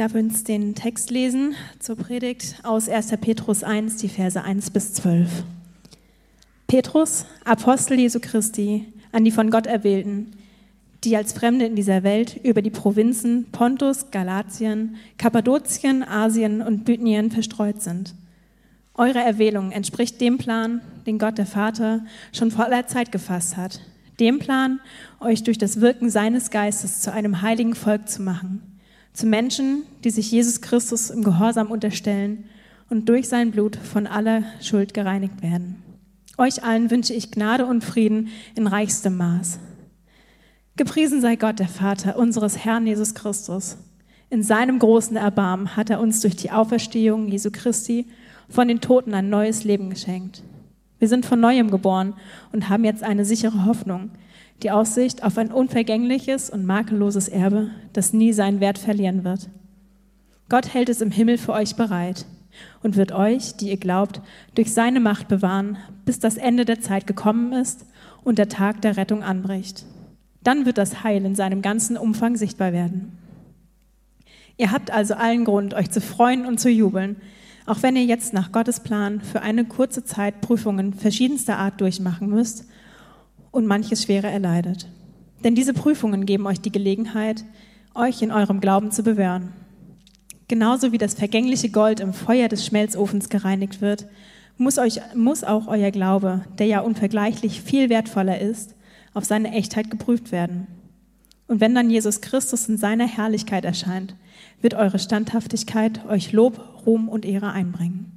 [0.00, 3.10] darf uns den Text lesen zur Predigt aus 1.
[3.20, 5.44] Petrus 1, die Verse 1 bis 12.
[6.66, 10.32] Petrus, Apostel Jesu Christi, an die von Gott erwählten,
[11.04, 17.30] die als Fremde in dieser Welt über die Provinzen Pontus, Galatien, Kappadokien, Asien und Bithynien
[17.30, 18.14] verstreut sind.
[18.94, 23.82] Eure Erwählung entspricht dem Plan, den Gott der Vater schon vor aller Zeit gefasst hat,
[24.18, 24.80] dem Plan,
[25.20, 28.69] euch durch das Wirken seines Geistes zu einem heiligen Volk zu machen
[29.12, 32.44] zu Menschen, die sich Jesus Christus im Gehorsam unterstellen
[32.88, 35.82] und durch sein Blut von aller Schuld gereinigt werden.
[36.38, 39.58] Euch allen wünsche ich Gnade und Frieden in reichstem Maß.
[40.76, 43.76] Gepriesen sei Gott, der Vater unseres Herrn Jesus Christus.
[44.30, 48.06] In seinem großen Erbarmen hat er uns durch die Auferstehung Jesu Christi
[48.48, 50.42] von den Toten ein neues Leben geschenkt.
[50.98, 52.14] Wir sind von neuem geboren
[52.52, 54.10] und haben jetzt eine sichere Hoffnung,
[54.62, 59.48] die Aussicht auf ein unvergängliches und makelloses Erbe, das nie seinen Wert verlieren wird.
[60.48, 62.26] Gott hält es im Himmel für euch bereit
[62.82, 64.20] und wird euch, die ihr glaubt,
[64.54, 67.86] durch seine Macht bewahren, bis das Ende der Zeit gekommen ist
[68.24, 69.84] und der Tag der Rettung anbricht.
[70.42, 73.16] Dann wird das Heil in seinem ganzen Umfang sichtbar werden.
[74.56, 77.16] Ihr habt also allen Grund, euch zu freuen und zu jubeln,
[77.66, 82.28] auch wenn ihr jetzt nach Gottes Plan für eine kurze Zeit Prüfungen verschiedenster Art durchmachen
[82.28, 82.66] müsst
[83.50, 84.88] und manches Schwere erleidet.
[85.44, 87.44] Denn diese Prüfungen geben euch die Gelegenheit,
[87.94, 89.52] euch in eurem Glauben zu bewähren.
[90.48, 94.06] Genauso wie das vergängliche Gold im Feuer des Schmelzofens gereinigt wird,
[94.56, 98.74] muss, euch, muss auch euer Glaube, der ja unvergleichlich viel wertvoller ist,
[99.14, 100.66] auf seine Echtheit geprüft werden.
[101.46, 104.14] Und wenn dann Jesus Christus in seiner Herrlichkeit erscheint,
[104.60, 108.12] wird eure Standhaftigkeit euch Lob, Ruhm und Ehre einbringen.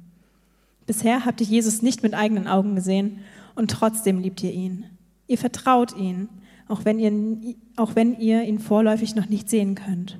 [0.86, 3.20] Bisher habt ihr Jesus nicht mit eigenen Augen gesehen
[3.54, 4.84] und trotzdem liebt ihr ihn.
[5.26, 6.28] Ihr vertraut ihn,
[6.68, 10.18] auch wenn ihr, auch wenn ihr ihn vorläufig noch nicht sehen könnt.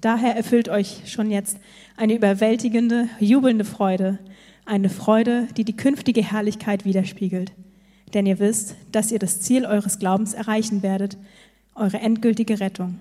[0.00, 1.58] Daher erfüllt euch schon jetzt
[1.96, 4.18] eine überwältigende, jubelnde Freude,
[4.64, 7.52] eine Freude, die die künftige Herrlichkeit widerspiegelt.
[8.14, 11.18] Denn ihr wisst, dass ihr das Ziel eures Glaubens erreichen werdet,
[11.74, 12.98] eure endgültige Rettung.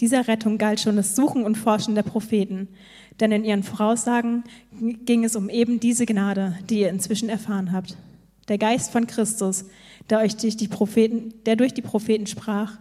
[0.00, 2.68] Dieser Rettung galt schon das Suchen und Forschen der Propheten,
[3.20, 4.44] denn in ihren Voraussagen
[5.04, 7.96] ging es um eben diese Gnade, die ihr inzwischen erfahren habt.
[8.48, 9.66] Der Geist von Christus,
[10.10, 12.78] der, euch durch die Propheten, der durch die Propheten sprach,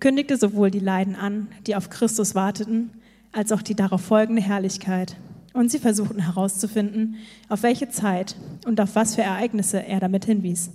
[0.00, 2.90] kündigte sowohl die Leiden an, die auf Christus warteten,
[3.30, 5.16] als auch die darauf folgende Herrlichkeit.
[5.52, 7.16] Und sie versuchten herauszufinden,
[7.48, 10.70] auf welche Zeit und auf was für Ereignisse er damit hinwies.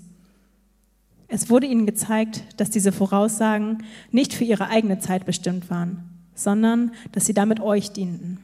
[1.27, 6.03] Es wurde ihnen gezeigt, dass diese Voraussagen nicht für ihre eigene Zeit bestimmt waren,
[6.35, 8.39] sondern dass sie damit euch dienten.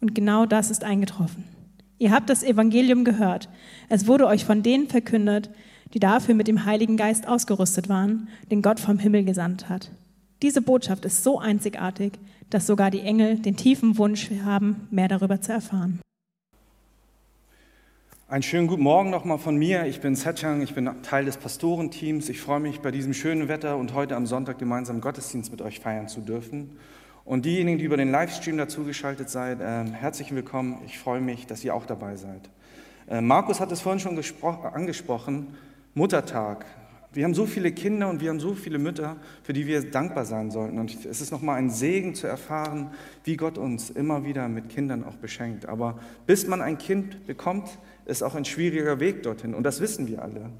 [0.00, 1.44] Und genau das ist eingetroffen.
[1.98, 3.48] Ihr habt das Evangelium gehört.
[3.88, 5.50] Es wurde euch von denen verkündet,
[5.94, 9.92] die dafür mit dem Heiligen Geist ausgerüstet waren, den Gott vom Himmel gesandt hat.
[10.42, 12.14] Diese Botschaft ist so einzigartig,
[12.50, 16.00] dass sogar die Engel den tiefen Wunsch haben, mehr darüber zu erfahren.
[18.26, 19.86] Einen schönen guten Morgen nochmal von mir.
[19.86, 22.28] Ich bin Setchang, ich bin Teil des Pastorenteams.
[22.28, 25.78] Ich freue mich, bei diesem schönen Wetter und heute am Sonntag gemeinsam Gottesdienst mit euch
[25.78, 26.76] feiern zu dürfen.
[27.24, 30.78] Und diejenigen, die über den Livestream dazugeschaltet seid, äh, herzlich willkommen.
[30.86, 32.50] Ich freue mich, dass ihr auch dabei seid.
[33.08, 35.54] Äh, Markus hat es vorhin schon angesprochen.
[35.94, 36.66] Muttertag.
[37.12, 40.24] Wir haben so viele Kinder und wir haben so viele Mütter, für die wir dankbar
[40.24, 40.80] sein sollten.
[40.80, 42.90] Und es ist nochmal ein Segen zu erfahren,
[43.22, 45.66] wie Gott uns immer wieder mit Kindern auch beschenkt.
[45.66, 49.54] Aber bis man ein Kind bekommt, ist auch ein schwieriger Weg dorthin.
[49.54, 50.50] Und das wissen wir alle.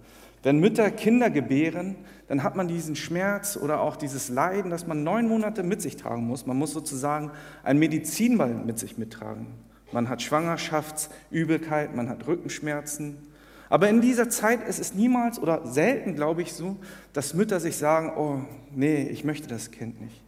[0.45, 1.97] Wenn Mütter Kinder gebären,
[2.29, 5.97] dann hat man diesen Schmerz oder auch dieses Leiden, das man neun Monate mit sich
[5.97, 6.47] tragen muss.
[6.47, 7.33] Man muss sozusagen
[7.65, 9.47] ein Medizinball mit sich mittragen.
[9.91, 13.34] Man hat Schwangerschaftsübelkeit, man hat Rückenschmerzen.
[13.75, 16.77] Aber in dieser Zeit ist es niemals oder selten, glaube ich, so,
[17.13, 18.39] dass Mütter sich sagen, oh
[18.71, 20.23] nee, ich möchte das Kind nicht.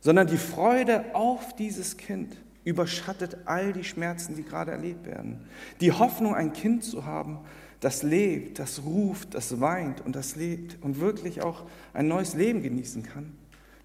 [0.00, 5.48] Sondern die Freude auf dieses Kind überschattet all die Schmerzen, die gerade erlebt werden.
[5.80, 7.40] Die Hoffnung, ein Kind zu haben,
[7.80, 12.62] das lebt, das ruft, das weint und das lebt und wirklich auch ein neues Leben
[12.62, 13.32] genießen kann,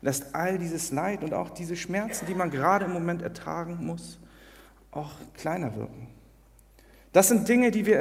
[0.04, 4.20] lässt all dieses Leid und auch diese Schmerzen, die man gerade im Moment ertragen muss,
[4.92, 6.11] auch kleiner wirken.
[7.12, 8.00] Das sind Dinge, die wir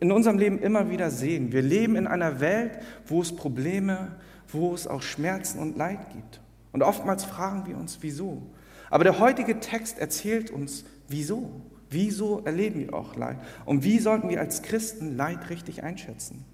[0.00, 1.52] in unserem Leben immer wieder sehen.
[1.52, 4.16] Wir leben in einer Welt, wo es Probleme,
[4.48, 6.40] wo es auch Schmerzen und Leid gibt.
[6.72, 8.42] Und oftmals fragen wir uns, wieso.
[8.88, 11.60] Aber der heutige Text erzählt uns, wieso.
[11.90, 13.38] Wieso erleben wir auch Leid?
[13.64, 16.44] Und wie sollten wir als Christen Leid richtig einschätzen?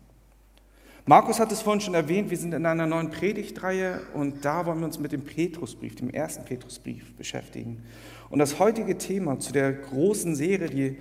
[1.05, 4.79] Markus hat es vorhin schon erwähnt, wir sind in einer neuen Predigtreihe und da wollen
[4.79, 7.83] wir uns mit dem Petrusbrief, dem ersten Petrusbrief beschäftigen.
[8.31, 10.99] Und das heutige Thema zu der großen Serie, die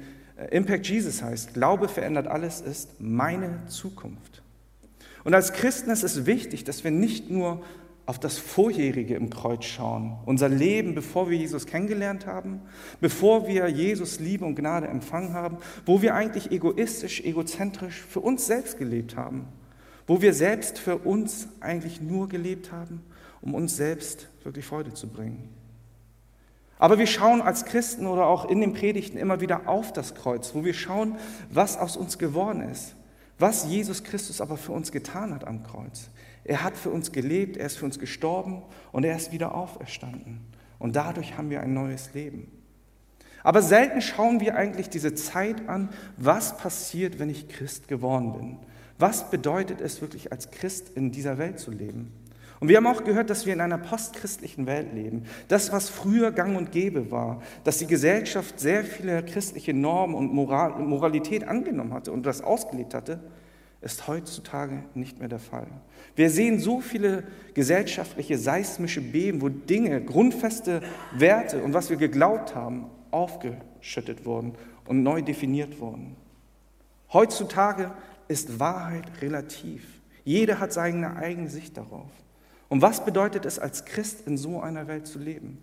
[0.49, 4.41] Impact Jesus heißt, Glaube verändert alles, ist meine Zukunft.
[5.23, 7.61] Und als Christen ist es wichtig, dass wir nicht nur
[8.05, 12.61] auf das Vorjährige im Kreuz schauen, unser Leben, bevor wir Jesus kennengelernt haben,
[12.99, 18.47] bevor wir Jesus Liebe und Gnade empfangen haben, wo wir eigentlich egoistisch, egozentrisch für uns
[18.47, 19.47] selbst gelebt haben,
[20.07, 23.01] wo wir selbst für uns eigentlich nur gelebt haben,
[23.41, 25.49] um uns selbst wirklich Freude zu bringen.
[26.81, 30.55] Aber wir schauen als Christen oder auch in den Predigten immer wieder auf das Kreuz,
[30.55, 31.15] wo wir schauen,
[31.51, 32.95] was aus uns geworden ist,
[33.37, 36.09] was Jesus Christus aber für uns getan hat am Kreuz.
[36.43, 40.41] Er hat für uns gelebt, er ist für uns gestorben und er ist wieder auferstanden.
[40.79, 42.51] Und dadurch haben wir ein neues Leben.
[43.43, 48.57] Aber selten schauen wir eigentlich diese Zeit an, was passiert, wenn ich Christ geworden bin.
[48.97, 52.11] Was bedeutet es wirklich als Christ in dieser Welt zu leben?
[52.61, 55.23] Und wir haben auch gehört, dass wir in einer postchristlichen Welt leben.
[55.47, 60.31] Das, was früher gang und gäbe war, dass die Gesellschaft sehr viele christliche Normen und
[60.31, 63.19] Moral, Moralität angenommen hatte und das ausgelebt hatte,
[63.81, 65.65] ist heutzutage nicht mehr der Fall.
[66.15, 67.23] Wir sehen so viele
[67.55, 70.81] gesellschaftliche seismische Beben, wo Dinge, grundfeste
[71.17, 74.53] Werte und was wir geglaubt haben, aufgeschüttet wurden
[74.85, 76.15] und neu definiert wurden.
[77.11, 77.89] Heutzutage
[78.27, 79.83] ist Wahrheit relativ.
[80.23, 82.11] Jeder hat seine eigene Sicht darauf.
[82.71, 85.57] Und was bedeutet es, als Christ in so einer Welt zu leben?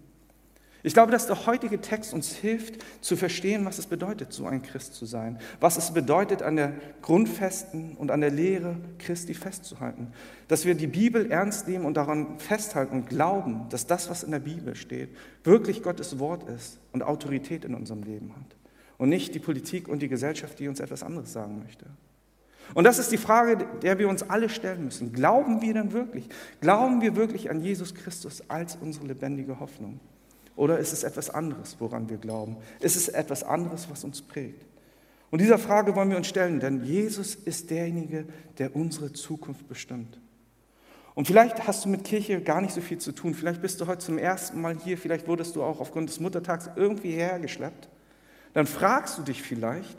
[0.83, 4.61] Ich glaube, dass der heutige Text uns hilft zu verstehen, was es bedeutet, so ein
[4.61, 5.39] Christ zu sein.
[5.59, 10.13] Was es bedeutet, an der Grundfesten und an der Lehre Christi festzuhalten.
[10.49, 14.31] Dass wir die Bibel ernst nehmen und daran festhalten und glauben, dass das, was in
[14.31, 15.09] der Bibel steht,
[15.45, 18.55] wirklich Gottes Wort ist und Autorität in unserem Leben hat.
[18.99, 21.87] Und nicht die Politik und die Gesellschaft, die uns etwas anderes sagen möchte.
[22.75, 25.13] Und das ist die Frage, der wir uns alle stellen müssen.
[25.13, 26.29] Glauben wir denn wirklich?
[26.61, 30.01] Glauben wir wirklich an Jesus Christus als unsere lebendige Hoffnung?
[30.57, 32.57] Oder ist es etwas anderes, woran wir glauben?
[32.81, 34.67] Ist es etwas anderes, was uns prägt?
[35.31, 38.25] Und dieser Frage wollen wir uns stellen, denn Jesus ist derjenige,
[38.59, 40.19] der unsere Zukunft bestimmt.
[41.15, 43.35] Und vielleicht hast du mit Kirche gar nicht so viel zu tun.
[43.35, 44.97] Vielleicht bist du heute zum ersten Mal hier.
[44.97, 47.89] Vielleicht wurdest du auch aufgrund des Muttertags irgendwie hergeschleppt.
[48.55, 49.99] Dann fragst du dich vielleicht,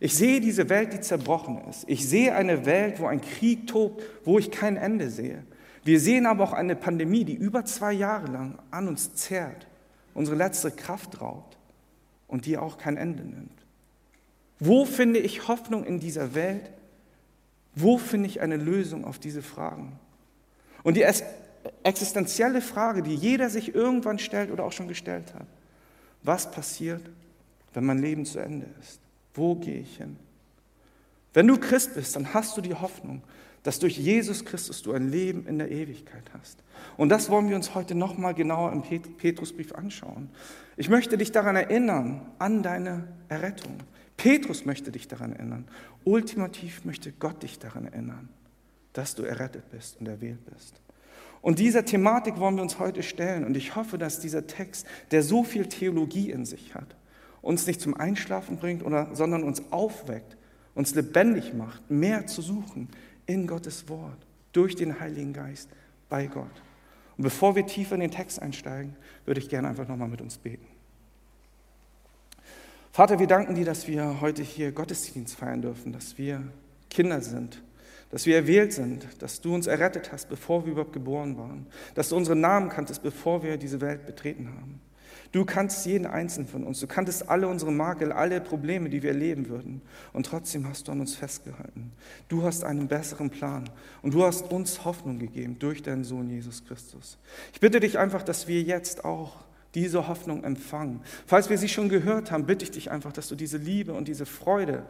[0.00, 1.84] ich sehe diese Welt, die zerbrochen ist.
[1.88, 5.42] Ich sehe eine Welt, wo ein Krieg tobt, wo ich kein Ende sehe.
[5.84, 9.66] Wir sehen aber auch eine Pandemie, die über zwei Jahre lang an uns zerrt,
[10.14, 11.56] unsere letzte Kraft raubt
[12.28, 13.58] und die auch kein Ende nimmt.
[14.60, 16.70] Wo finde ich Hoffnung in dieser Welt?
[17.74, 19.98] Wo finde ich eine Lösung auf diese Fragen?
[20.82, 21.06] Und die
[21.82, 25.46] existenzielle Frage, die jeder sich irgendwann stellt oder auch schon gestellt hat,
[26.22, 27.02] was passiert,
[27.72, 29.00] wenn mein Leben zu Ende ist?
[29.38, 30.16] Wo gehe ich hin?
[31.32, 33.22] Wenn du Christ bist, dann hast du die Hoffnung,
[33.62, 36.62] dass durch Jesus Christus du ein Leben in der Ewigkeit hast.
[36.96, 40.30] Und das wollen wir uns heute nochmal genauer im Petrusbrief anschauen.
[40.76, 43.78] Ich möchte dich daran erinnern, an deine Errettung.
[44.16, 45.66] Petrus möchte dich daran erinnern.
[46.04, 48.28] Ultimativ möchte Gott dich daran erinnern,
[48.92, 50.80] dass du errettet bist und erwählt bist.
[51.40, 53.44] Und dieser Thematik wollen wir uns heute stellen.
[53.44, 56.96] Und ich hoffe, dass dieser Text, der so viel Theologie in sich hat,
[57.48, 60.36] uns nicht zum Einschlafen bringt, oder, sondern uns aufweckt,
[60.74, 62.90] uns lebendig macht, mehr zu suchen,
[63.24, 64.18] in Gottes Wort,
[64.52, 65.70] durch den Heiligen Geist,
[66.10, 66.44] bei Gott.
[67.16, 70.36] Und bevor wir tiefer in den Text einsteigen, würde ich gerne einfach nochmal mit uns
[70.36, 70.66] beten.
[72.92, 76.42] Vater, wir danken dir, dass wir heute hier Gottesdienst feiern dürfen, dass wir
[76.90, 77.62] Kinder sind,
[78.10, 82.10] dass wir erwählt sind, dass du uns errettet hast, bevor wir überhaupt geboren waren, dass
[82.10, 84.82] du unsere Namen kanntest, bevor wir diese Welt betreten haben.
[85.30, 86.80] Du kannst jeden einzelnen von uns.
[86.80, 89.82] Du kanntest alle unsere Makel, alle Probleme, die wir erleben würden.
[90.12, 91.92] Und trotzdem hast du an uns festgehalten.
[92.28, 93.68] Du hast einen besseren Plan.
[94.02, 97.18] Und du hast uns Hoffnung gegeben durch deinen Sohn Jesus Christus.
[97.52, 99.36] Ich bitte dich einfach, dass wir jetzt auch
[99.74, 101.02] diese Hoffnung empfangen.
[101.26, 104.08] Falls wir sie schon gehört haben, bitte ich dich einfach, dass du diese Liebe und
[104.08, 104.84] diese Freude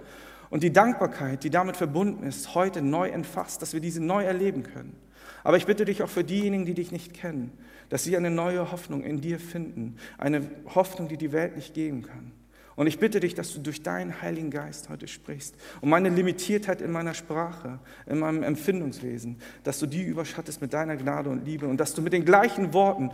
[0.51, 4.63] und die Dankbarkeit, die damit verbunden ist, heute neu entfasst, dass wir diese neu erleben
[4.63, 4.97] können.
[5.45, 7.53] Aber ich bitte dich auch für diejenigen, die dich nicht kennen,
[7.89, 12.03] dass sie eine neue Hoffnung in dir finden, eine Hoffnung, die die Welt nicht geben
[12.03, 12.33] kann.
[12.77, 16.81] Und ich bitte dich, dass du durch deinen Heiligen Geist heute sprichst und meine Limitiertheit
[16.81, 21.67] in meiner Sprache, in meinem Empfindungswesen, dass du die überschattest mit deiner Gnade und Liebe
[21.67, 23.11] und dass du mit den gleichen Worten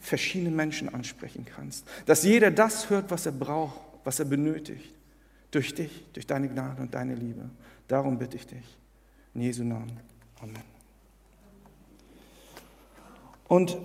[0.00, 1.84] verschiedene Menschen ansprechen kannst.
[2.06, 4.94] Dass jeder das hört, was er braucht, was er benötigt.
[5.50, 7.48] Durch dich, durch deine Gnade und deine Liebe.
[7.86, 8.78] Darum bitte ich dich.
[9.34, 9.98] In Jesu Namen.
[10.40, 10.62] Amen.
[13.48, 13.78] Und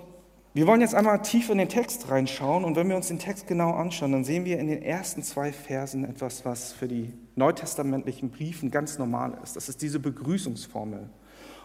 [0.53, 3.47] wir wollen jetzt einmal tief in den Text reinschauen und wenn wir uns den Text
[3.47, 8.29] genau anschauen, dann sehen wir in den ersten zwei Versen etwas, was für die neutestamentlichen
[8.29, 9.55] Briefen ganz normal ist.
[9.55, 11.09] Das ist diese Begrüßungsformel.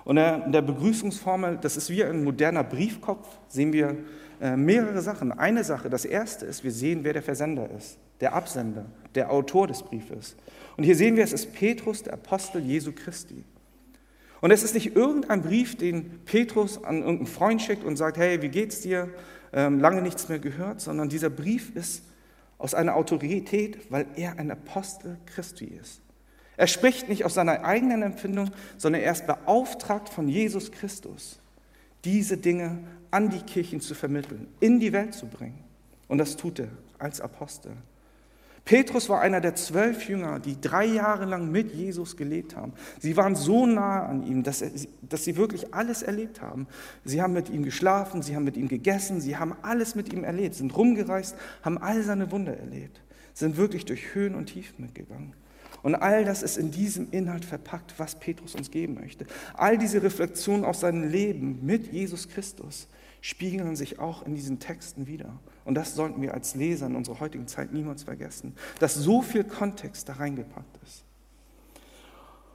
[0.04, 3.96] Und in der Begrüßungsformel, das ist wie ein moderner Briefkopf, sehen wir äh,
[4.40, 5.32] mehrere Sachen.
[5.32, 9.66] Eine Sache, das erste ist, wir sehen, wer der Versender ist, der Absender, der Autor
[9.66, 10.36] des Briefes.
[10.76, 13.44] Und hier sehen wir, es ist Petrus, der Apostel Jesu Christi.
[14.40, 18.40] Und es ist nicht irgendein Brief, den Petrus an irgendeinen Freund schickt und sagt, hey,
[18.42, 19.10] wie geht's dir?
[19.52, 22.04] Ähm, lange nichts mehr gehört, sondern dieser Brief ist
[22.58, 26.00] aus einer Autorität, weil er ein Apostel Christi ist.
[26.56, 31.38] Er spricht nicht aus seiner eigenen Empfindung, sondern er ist beauftragt von Jesus Christus,
[32.04, 32.78] diese Dinge
[33.10, 35.64] an die Kirchen zu vermitteln, in die Welt zu bringen.
[36.08, 37.72] Und das tut er als Apostel.
[38.68, 42.74] Petrus war einer der zwölf Jünger, die drei Jahre lang mit Jesus gelebt haben.
[42.98, 46.66] Sie waren so nah an ihm, dass, er, dass sie wirklich alles erlebt haben.
[47.02, 50.22] Sie haben mit ihm geschlafen, sie haben mit ihm gegessen, sie haben alles mit ihm
[50.22, 53.00] erlebt, sind rumgereist, haben all seine Wunder erlebt,
[53.32, 55.32] sind wirklich durch Höhen und Tiefen mitgegangen.
[55.82, 59.24] Und all das ist in diesem Inhalt verpackt, was Petrus uns geben möchte.
[59.54, 62.86] All diese Reflexionen auf sein Leben mit Jesus Christus
[63.20, 65.38] spiegeln sich auch in diesen Texten wieder.
[65.64, 69.44] Und das sollten wir als Leser in unserer heutigen Zeit niemals vergessen, dass so viel
[69.44, 71.04] Kontext da reingepackt ist.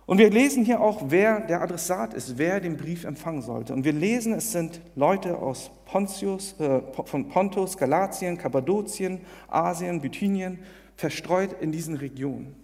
[0.05, 3.73] Und wir lesen hier auch, wer der Adressat ist, wer den Brief empfangen sollte.
[3.73, 10.59] Und wir lesen, es sind Leute aus Pontius, äh, von Pontus, Galatien, Kappadokien, Asien, Bithynien,
[10.97, 12.55] verstreut in diesen Regionen.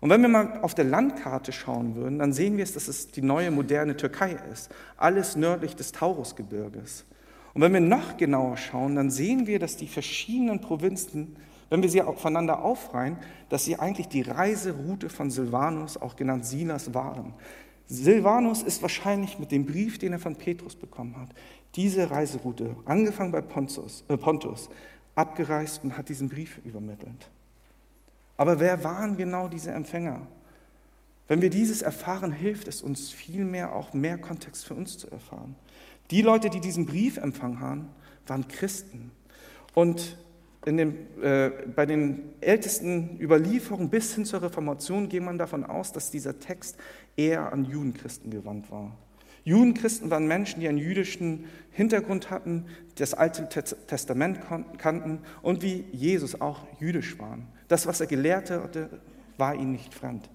[0.00, 3.08] Und wenn wir mal auf der Landkarte schauen würden, dann sehen wir es, dass es
[3.10, 4.70] die neue moderne Türkei ist.
[4.96, 7.04] Alles nördlich des Taurusgebirges.
[7.54, 11.36] Und wenn wir noch genauer schauen, dann sehen wir, dass die verschiedenen Provinzen,
[11.70, 13.16] wenn wir sie aufeinander aufreihen,
[13.48, 17.34] dass sie eigentlich die Reiseroute von Silvanus, auch genannt Silas, waren.
[17.86, 21.30] Silvanus ist wahrscheinlich mit dem Brief, den er von Petrus bekommen hat,
[21.74, 24.68] diese Reiseroute, angefangen bei Pontus, äh Pontus
[25.14, 27.28] abgereist und hat diesen Brief übermittelt.
[28.36, 30.20] Aber wer waren genau diese Empfänger?
[31.26, 35.56] Wenn wir dieses erfahren, hilft es uns vielmehr auch mehr Kontext für uns zu erfahren.
[36.10, 37.88] Die Leute, die diesen Brief empfangen haben,
[38.26, 39.10] waren Christen.
[39.74, 40.16] Und
[40.66, 46.10] dem, äh, bei den ältesten Überlieferungen bis hin zur Reformation geht man davon aus, dass
[46.10, 46.76] dieser Text
[47.16, 48.96] eher an Judenchristen gewandt war.
[49.44, 54.40] Judenchristen waren Menschen, die einen jüdischen Hintergrund hatten, das Alte Testament
[54.76, 57.46] kannten und wie Jesus auch jüdisch waren.
[57.68, 58.90] Das, was er gelehrt hatte,
[59.38, 60.28] war ihnen nicht fremd.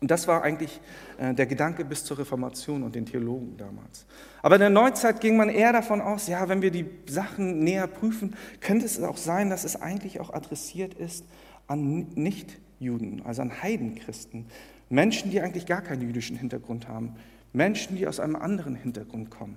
[0.00, 0.80] Und das war eigentlich
[1.18, 4.06] äh, der Gedanke bis zur Reformation und den Theologen damals.
[4.42, 7.86] Aber in der Neuzeit ging man eher davon aus, ja, wenn wir die Sachen näher
[7.88, 11.24] prüfen, könnte es auch sein, dass es eigentlich auch adressiert ist
[11.66, 14.46] an Nichtjuden, also an Heidenchristen.
[14.88, 17.16] Menschen, die eigentlich gar keinen jüdischen Hintergrund haben.
[17.52, 19.56] Menschen, die aus einem anderen Hintergrund kommen.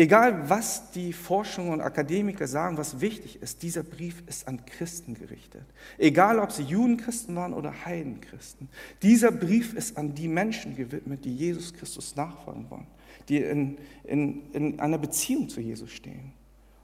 [0.00, 5.12] Egal, was die Forschung und Akademiker sagen, was wichtig ist, dieser Brief ist an Christen
[5.12, 5.66] gerichtet.
[5.98, 8.70] Egal, ob sie Judenchristen waren oder Heidenchristen.
[9.02, 12.86] Dieser Brief ist an die Menschen gewidmet, die Jesus Christus nachfolgen wollen,
[13.28, 16.32] die in, in, in einer Beziehung zu Jesus stehen.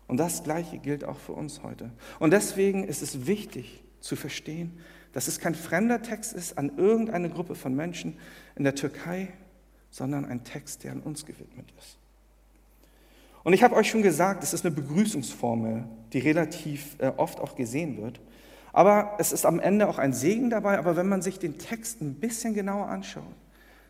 [0.09, 1.91] Und das Gleiche gilt auch für uns heute.
[2.19, 4.79] Und deswegen ist es wichtig zu verstehen,
[5.15, 8.19] dass es kein fremder Text ist an irgendeine Gruppe von Menschen
[8.57, 9.29] in der Türkei,
[9.89, 11.97] sondern ein Text, der an uns gewidmet ist.
[13.47, 17.55] Und ich habe euch schon gesagt, es ist eine Begrüßungsformel, die relativ äh, oft auch
[17.55, 18.21] gesehen wird.
[18.73, 20.81] Aber es ist am Ende auch ein Segen dabei.
[20.81, 23.23] Aber wenn man sich den Text ein bisschen genauer anschaut,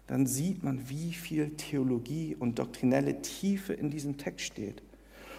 [0.09, 4.83] dann sieht man, wie viel Theologie und doktrinelle Tiefe in diesem Text steht.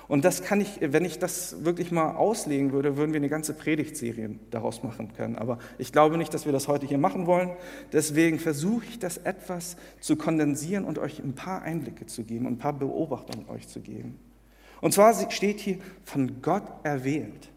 [0.07, 3.53] Und das kann ich, wenn ich das wirklich mal auslegen würde, würden wir eine ganze
[3.53, 5.35] Predigtserie daraus machen können.
[5.35, 7.51] Aber ich glaube nicht, dass wir das heute hier machen wollen.
[7.91, 12.57] Deswegen versuche ich das etwas zu kondensieren und euch ein paar Einblicke zu geben ein
[12.57, 14.17] paar Beobachtungen euch zu geben.
[14.79, 17.49] Und zwar steht hier von Gott erwählt.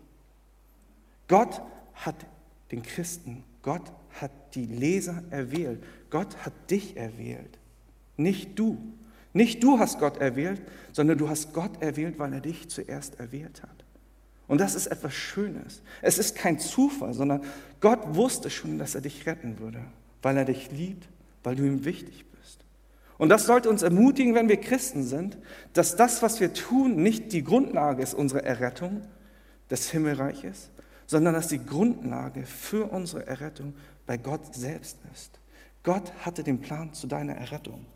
[1.29, 1.63] Gott
[1.95, 2.17] hat
[2.73, 5.83] den Christen, Gott hat die Leser erwählt.
[6.11, 7.59] Gott hat dich erwählt,
[8.17, 8.79] nicht du.
[9.33, 10.61] Nicht du hast Gott erwählt,
[10.93, 13.85] sondern du hast Gott erwählt, weil er dich zuerst erwählt hat.
[14.49, 15.83] Und das ist etwas Schönes.
[16.03, 17.43] Es ist kein Zufall, sondern
[17.81, 19.85] Gott wusste schon, dass er dich retten würde,
[20.23, 21.09] weil er dich liebt,
[21.45, 22.65] weil du ihm wichtig bist.
[23.17, 25.39] Und das sollte uns ermutigen, wenn wir Christen sind,
[25.73, 29.03] dass das, was wir tun, nicht die Grundlage ist unserer Errettung
[29.71, 30.71] des Himmelreiches,
[31.07, 33.75] sondern dass die Grundlage für unsere Errettung
[34.07, 35.39] bei Gott selbst ist.
[35.85, 37.87] Gott hatte den Plan zu deiner Errettung.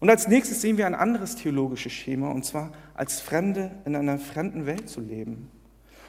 [0.00, 4.18] Und als nächstes sehen wir ein anderes theologisches Schema, und zwar als Fremde in einer
[4.18, 5.50] fremden Welt zu leben.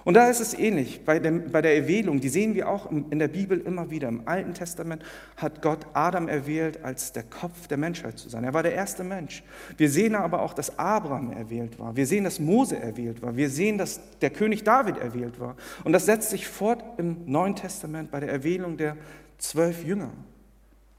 [0.03, 3.19] Und da ist es ähnlich bei, dem, bei der Erwählung, die sehen wir auch in
[3.19, 4.07] der Bibel immer wieder.
[4.07, 5.03] Im Alten Testament
[5.38, 8.43] hat Gott Adam erwählt, als der Kopf der Menschheit zu sein.
[8.43, 9.43] Er war der erste Mensch.
[9.77, 11.95] Wir sehen aber auch, dass Abraham erwählt war.
[11.95, 13.36] Wir sehen, dass Mose erwählt war.
[13.36, 15.55] Wir sehen, dass der König David erwählt war.
[15.83, 18.98] Und das setzt sich fort im Neuen Testament bei der Erwählung der
[19.38, 20.10] zwölf Jünger.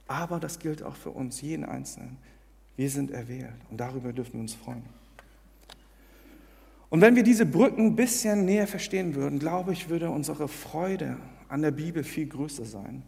[0.06, 2.18] Aber das gilt auch für uns, jeden Einzelnen.
[2.76, 4.82] Wir sind erwählt und darüber dürfen wir uns freuen.
[6.90, 11.16] Und wenn wir diese Brücken ein bisschen näher verstehen würden, glaube ich, würde unsere Freude
[11.48, 13.02] an der Bibel viel größer sein.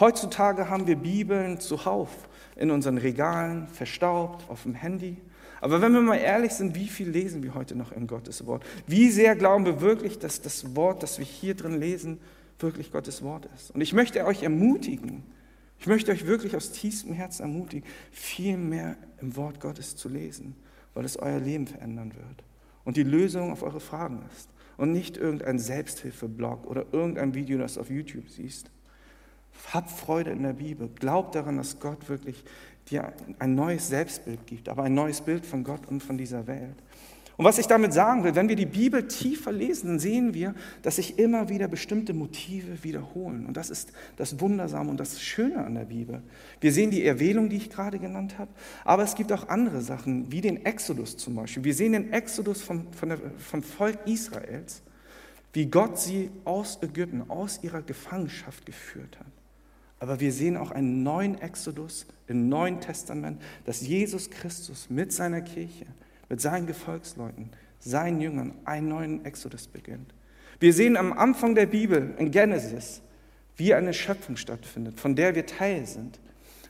[0.00, 5.16] Heutzutage haben wir Bibeln zuhauf in unseren Regalen, verstaubt, auf dem Handy.
[5.60, 8.64] Aber wenn wir mal ehrlich sind, wie viel lesen wir heute noch in Gottes Wort?
[8.86, 12.20] Wie sehr glauben wir wirklich, dass das Wort, das wir hier drin lesen,
[12.60, 13.72] wirklich Gottes Wort ist?
[13.72, 15.24] Und ich möchte euch ermutigen,
[15.78, 20.56] ich möchte euch wirklich aus tiefstem Herzen ermutigen, viel mehr im Wort Gottes zu lesen,
[20.94, 22.44] weil es euer Leben verändern wird
[22.84, 27.74] und die Lösung auf eure Fragen ist und nicht irgendein Selbsthilfeblog oder irgendein Video, das
[27.74, 28.70] du auf YouTube siehst.
[29.72, 30.88] Hab Freude in der Bibel.
[30.94, 32.44] Glaub daran, dass Gott wirklich
[32.88, 36.76] dir ein neues Selbstbild gibt, aber ein neues Bild von Gott und von dieser Welt.
[37.38, 40.56] Und was ich damit sagen will, wenn wir die Bibel tiefer lesen, dann sehen wir,
[40.82, 43.46] dass sich immer wieder bestimmte Motive wiederholen.
[43.46, 46.20] Und das ist das Wundersame und das Schöne an der Bibel.
[46.60, 48.50] Wir sehen die Erwählung, die ich gerade genannt habe,
[48.84, 51.62] aber es gibt auch andere Sachen, wie den Exodus zum Beispiel.
[51.62, 54.82] Wir sehen den Exodus vom, von der, vom Volk Israels,
[55.52, 59.26] wie Gott sie aus Ägypten, aus ihrer Gefangenschaft geführt hat.
[60.00, 65.40] Aber wir sehen auch einen neuen Exodus im Neuen Testament, dass Jesus Christus mit seiner
[65.40, 65.86] Kirche,
[66.28, 70.14] mit seinen Gefolgsleuten, seinen Jüngern einen neuen Exodus beginnt.
[70.60, 73.00] Wir sehen am Anfang der Bibel in Genesis,
[73.56, 76.20] wie eine Schöpfung stattfindet, von der wir Teil sind.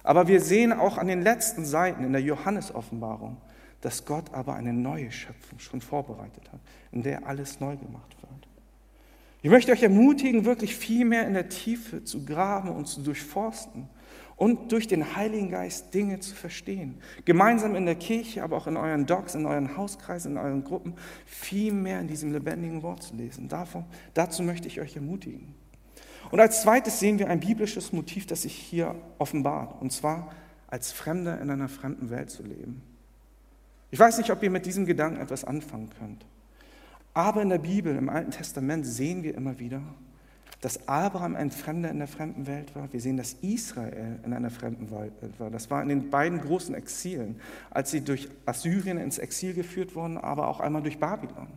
[0.03, 3.39] Aber wir sehen auch an den letzten Seiten in der Johannesoffenbarung,
[3.81, 6.61] dass Gott aber eine neue Schöpfung schon vorbereitet hat,
[6.93, 8.49] in der alles neu gemacht wird.
[9.41, 13.89] Ich möchte euch ermutigen, wirklich viel mehr in der Tiefe zu graben und zu durchforsten
[14.39, 16.95] und durch den Heiligen Geist Dinge zu verstehen.
[17.25, 20.95] Gemeinsam in der Kirche, aber auch in euren Docs, in euren Hauskreisen, in euren Gruppen,
[21.27, 23.49] viel mehr in diesem lebendigen Wort zu lesen.
[23.49, 25.55] Davon, dazu möchte ich euch ermutigen.
[26.31, 30.33] Und als zweites sehen wir ein biblisches Motiv, das sich hier offenbart, und zwar
[30.69, 32.83] als Fremder in einer fremden Welt zu leben.
[33.91, 36.25] Ich weiß nicht, ob ihr mit diesem Gedanken etwas anfangen könnt.
[37.13, 39.83] Aber in der Bibel, im Alten Testament, sehen wir immer wieder,
[40.61, 42.93] dass Abraham ein Fremder in der fremden Welt war.
[42.93, 45.51] Wir sehen, dass Israel in einer fremden Welt war.
[45.51, 50.19] Das war in den beiden großen Exilen, als sie durch Assyrien ins Exil geführt wurden,
[50.19, 51.49] aber auch einmal durch Babylon.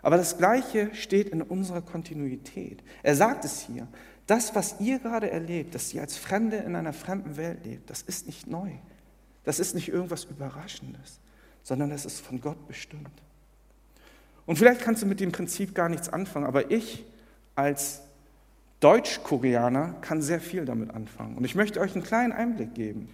[0.00, 2.82] Aber das Gleiche steht in unserer Kontinuität.
[3.02, 3.86] Er sagt es hier,
[4.26, 8.02] das, was ihr gerade erlebt, dass ihr als Fremde in einer fremden Welt lebt, das
[8.02, 8.70] ist nicht neu.
[9.44, 11.18] Das ist nicht irgendwas Überraschendes,
[11.62, 13.10] sondern das ist von Gott bestimmt.
[14.46, 17.04] Und vielleicht kannst du mit dem Prinzip gar nichts anfangen, aber ich
[17.58, 18.02] als
[18.78, 21.36] Deutsch-Koreaner kann sehr viel damit anfangen.
[21.36, 23.08] Und ich möchte euch einen kleinen Einblick geben.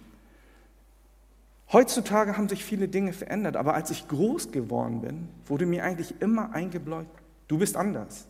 [1.73, 6.21] Heutzutage haben sich viele Dinge verändert, aber als ich groß geworden bin, wurde mir eigentlich
[6.21, 7.07] immer eingebläut,
[7.47, 8.27] du bist anders.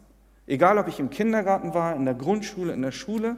[0.47, 3.35] Egal, ob ich im Kindergarten war, in der Grundschule, in der Schule,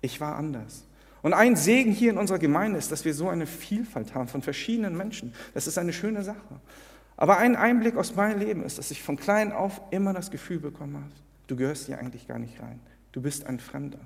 [0.00, 0.84] ich war anders.
[1.22, 4.42] Und ein Segen hier in unserer Gemeinde ist, dass wir so eine Vielfalt haben von
[4.42, 5.32] verschiedenen Menschen.
[5.54, 6.60] Das ist eine schöne Sache.
[7.16, 10.58] Aber ein Einblick aus meinem Leben ist, dass ich von klein auf immer das Gefühl
[10.58, 12.80] bekommen habe, du gehörst hier eigentlich gar nicht rein.
[13.12, 14.00] Du bist ein Fremder.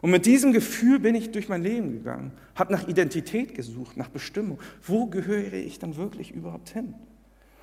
[0.00, 4.08] Und mit diesem Gefühl bin ich durch mein Leben gegangen, habe nach Identität gesucht, nach
[4.08, 4.58] Bestimmung.
[4.82, 6.94] Wo gehöre ich dann wirklich überhaupt hin?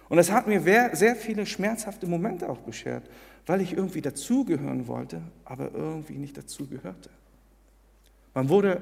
[0.10, 3.10] Und es hat mir sehr viele schmerzhafte Momente auch beschert,
[3.46, 7.10] weil ich irgendwie dazugehören wollte, aber irgendwie nicht dazugehörte.
[8.34, 8.82] Man wurde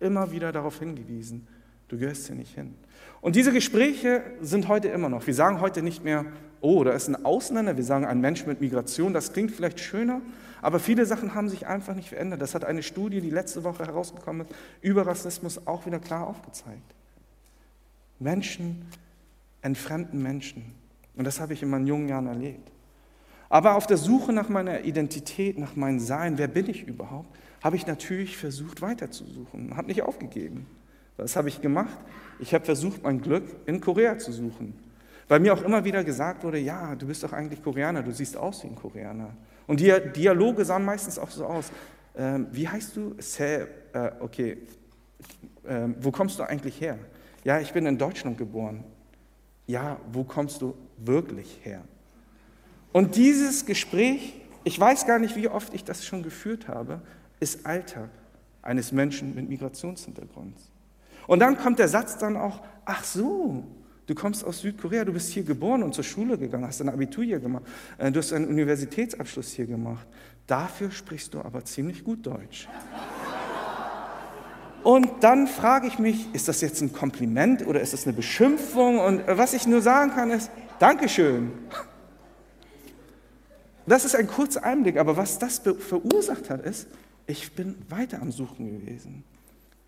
[0.00, 1.46] immer wieder darauf hingewiesen,
[1.88, 2.74] du gehörst hier nicht hin.
[3.20, 5.26] Und diese Gespräche sind heute immer noch.
[5.26, 6.24] Wir sagen heute nicht mehr,
[6.60, 10.20] oh, da ist ein Ausländer, wir sagen ein Mensch mit Migration, das klingt vielleicht schöner,
[10.62, 12.40] aber viele Sachen haben sich einfach nicht verändert.
[12.40, 16.94] Das hat eine Studie, die letzte Woche herausgekommen ist, über Rassismus auch wieder klar aufgezeigt.
[18.18, 18.86] Menschen
[19.62, 20.74] entfremden Menschen.
[21.16, 22.70] Und das habe ich in meinen jungen Jahren erlebt.
[23.48, 27.28] Aber auf der Suche nach meiner Identität, nach meinem Sein, wer bin ich überhaupt,
[27.62, 30.66] habe ich natürlich versucht weiterzusuchen, habe nicht aufgegeben.
[31.16, 31.96] Was habe ich gemacht?
[32.38, 34.78] Ich habe versucht, mein Glück in Korea zu suchen.
[35.28, 38.36] Weil mir auch immer wieder gesagt wurde, ja, du bist doch eigentlich Koreaner, du siehst
[38.36, 39.30] aus wie ein Koreaner.
[39.66, 41.72] Und die Dialoge sahen meistens auch so aus.
[42.16, 43.14] Ähm, wie heißt du?
[43.18, 44.58] Se, äh, okay,
[45.66, 46.98] ähm, wo kommst du eigentlich her?
[47.44, 48.84] Ja, ich bin in Deutschland geboren.
[49.66, 51.82] Ja, wo kommst du wirklich her?
[52.92, 57.02] Und dieses Gespräch, ich weiß gar nicht, wie oft ich das schon geführt habe,
[57.40, 58.10] ist Alltag
[58.62, 60.56] eines Menschen mit Migrationshintergrund.
[61.26, 63.64] Und dann kommt der Satz dann auch, ach so,
[64.06, 67.24] du kommst aus Südkorea, du bist hier geboren und zur Schule gegangen, hast ein Abitur
[67.24, 67.64] hier gemacht,
[67.98, 70.06] äh, du hast einen Universitätsabschluss hier gemacht.
[70.46, 72.68] Dafür sprichst du aber ziemlich gut Deutsch.
[74.84, 79.00] Und dann frage ich mich, ist das jetzt ein Kompliment oder ist das eine Beschimpfung?
[79.00, 81.50] Und was ich nur sagen kann ist, Dankeschön.
[83.84, 86.86] Das ist ein kurzer Einblick, aber was das verursacht hat, ist,
[87.26, 89.24] ich bin weiter am Suchen gewesen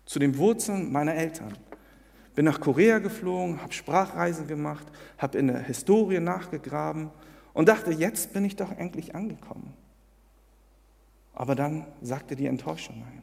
[0.09, 1.53] zu den Wurzeln meiner Eltern.
[2.33, 4.87] Bin nach Korea geflogen, habe Sprachreisen gemacht,
[5.19, 7.11] habe in der Historie nachgegraben
[7.53, 9.71] und dachte, jetzt bin ich doch endlich angekommen.
[11.35, 13.21] Aber dann sagte die Enttäuschung ein.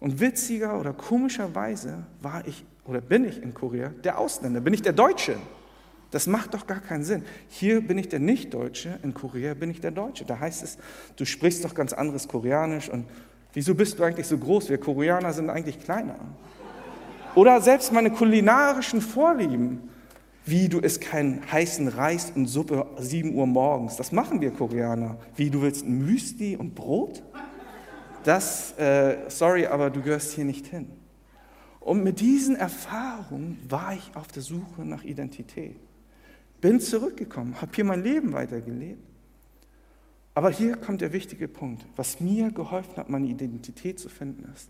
[0.00, 4.80] Und witziger oder komischerweise war ich oder bin ich in Korea der Ausländer, bin ich
[4.80, 5.36] der Deutsche.
[6.12, 7.24] Das macht doch gar keinen Sinn.
[7.48, 10.24] Hier bin ich der Nicht-Deutsche, in Korea bin ich der Deutsche.
[10.24, 10.78] Da heißt es,
[11.16, 13.04] du sprichst doch ganz anderes Koreanisch und
[13.54, 14.68] wieso bist du eigentlich so groß?
[14.68, 16.16] Wir Koreaner sind eigentlich kleiner.
[17.34, 19.88] Oder selbst meine kulinarischen Vorlieben,
[20.44, 23.96] wie du isst keinen heißen Reis und Suppe 7 Uhr morgens.
[23.96, 25.16] Das machen wir Koreaner.
[25.34, 27.22] Wie du willst Müsli und Brot?
[28.24, 30.90] Das, äh, sorry, aber du gehörst hier nicht hin.
[31.80, 35.76] Und mit diesen Erfahrungen war ich auf der Suche nach Identität.
[36.60, 39.13] Bin zurückgekommen, habe hier mein Leben weitergelebt.
[40.34, 41.84] Aber hier kommt der wichtige Punkt.
[41.96, 44.68] Was mir geholfen hat, meine Identität zu finden, ist,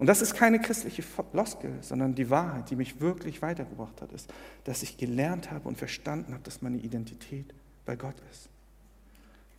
[0.00, 4.32] und das ist keine christliche Floskel, sondern die Wahrheit, die mich wirklich weitergebracht hat, ist,
[4.64, 7.52] dass ich gelernt habe und verstanden habe, dass meine Identität
[7.84, 8.48] bei Gott ist.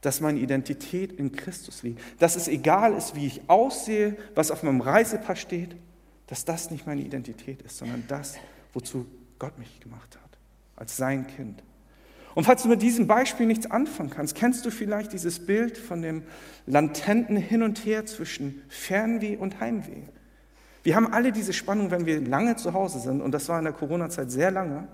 [0.02, 2.02] Dass meine Identität in Christus liegt.
[2.20, 5.76] Dass es egal ist, wie ich aussehe, was auf meinem Reisepass steht,
[6.26, 8.34] dass das nicht meine Identität ist, sondern das,
[8.74, 9.06] wozu
[9.38, 10.40] Gott mich gemacht hat,
[10.76, 11.62] als sein Kind.
[12.34, 16.02] Und falls du mit diesem Beispiel nichts anfangen kannst, kennst du vielleicht dieses Bild von
[16.02, 16.24] dem
[16.66, 20.04] latenten Hin und Her zwischen Fernweh und Heimweh.
[20.84, 23.66] Wir haben alle diese Spannung, wenn wir lange zu Hause sind, und das war in
[23.66, 24.88] der Corona-Zeit sehr lange,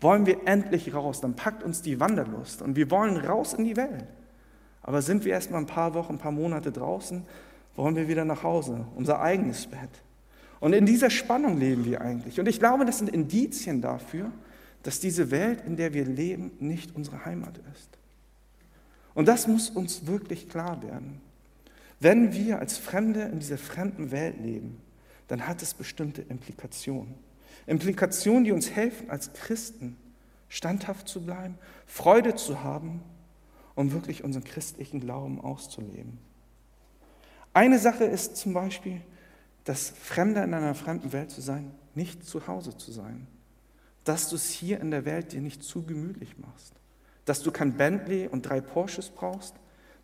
[0.00, 1.20] wollen wir endlich raus.
[1.20, 4.06] Dann packt uns die Wanderlust und wir wollen raus in die Welt.
[4.82, 7.22] Aber sind wir erst mal ein paar Wochen, ein paar Monate draußen,
[7.76, 9.90] wollen wir wieder nach Hause, unser eigenes Bett.
[10.60, 12.40] Und in dieser Spannung leben wir eigentlich.
[12.40, 14.32] Und ich glaube, das sind Indizien dafür,
[14.88, 17.90] dass diese Welt, in der wir leben, nicht unsere Heimat ist.
[19.12, 21.20] Und das muss uns wirklich klar werden.
[22.00, 24.80] Wenn wir als Fremde in dieser fremden Welt leben,
[25.26, 27.16] dann hat es bestimmte Implikationen.
[27.66, 29.98] Implikationen, die uns helfen, als Christen
[30.48, 33.02] standhaft zu bleiben, Freude zu haben,
[33.74, 36.16] um wirklich unseren christlichen Glauben auszuleben.
[37.52, 39.02] Eine Sache ist zum Beispiel,
[39.64, 43.26] dass Fremder in einer fremden Welt zu sein, nicht zu Hause zu sein.
[44.08, 46.72] Dass du es hier in der Welt dir nicht zu gemütlich machst.
[47.26, 49.54] Dass du kein Bentley und drei Porsches brauchst.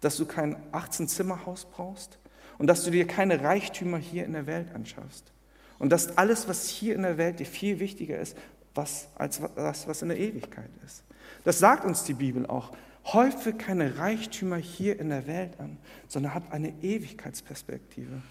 [0.00, 2.18] Dass du kein 18-Zimmer-Haus brauchst
[2.58, 5.32] und dass du dir keine Reichtümer hier in der Welt anschaffst.
[5.78, 8.36] Und dass alles, was hier in der Welt dir viel wichtiger ist,
[8.74, 11.02] was, als das, was in der Ewigkeit ist.
[11.44, 12.72] Das sagt uns die Bibel auch.
[13.06, 18.22] Häufe keine Reichtümer hier in der Welt an, sondern hab eine Ewigkeitsperspektive.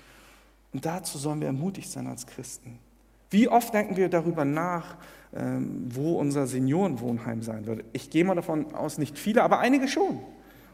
[0.71, 2.79] Und dazu sollen wir ermutigt sein als Christen.
[3.33, 4.95] Wie oft denken wir darüber nach,
[5.35, 7.83] ähm, wo unser Seniorenwohnheim sein würde?
[7.91, 10.19] Ich gehe mal davon aus, nicht viele, aber einige schon.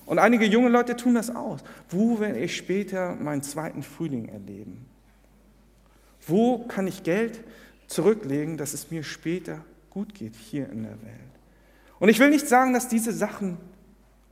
[0.06, 1.62] Und einige junge Leute tun das aus.
[1.88, 4.86] Wo werde ich später meinen zweiten Frühling erleben?
[6.28, 7.46] Wo kann ich Geld
[7.88, 11.32] zurücklegen, dass es mir später gut geht hier in der Welt?
[12.00, 13.58] Und ich will nicht sagen, dass diese Sachen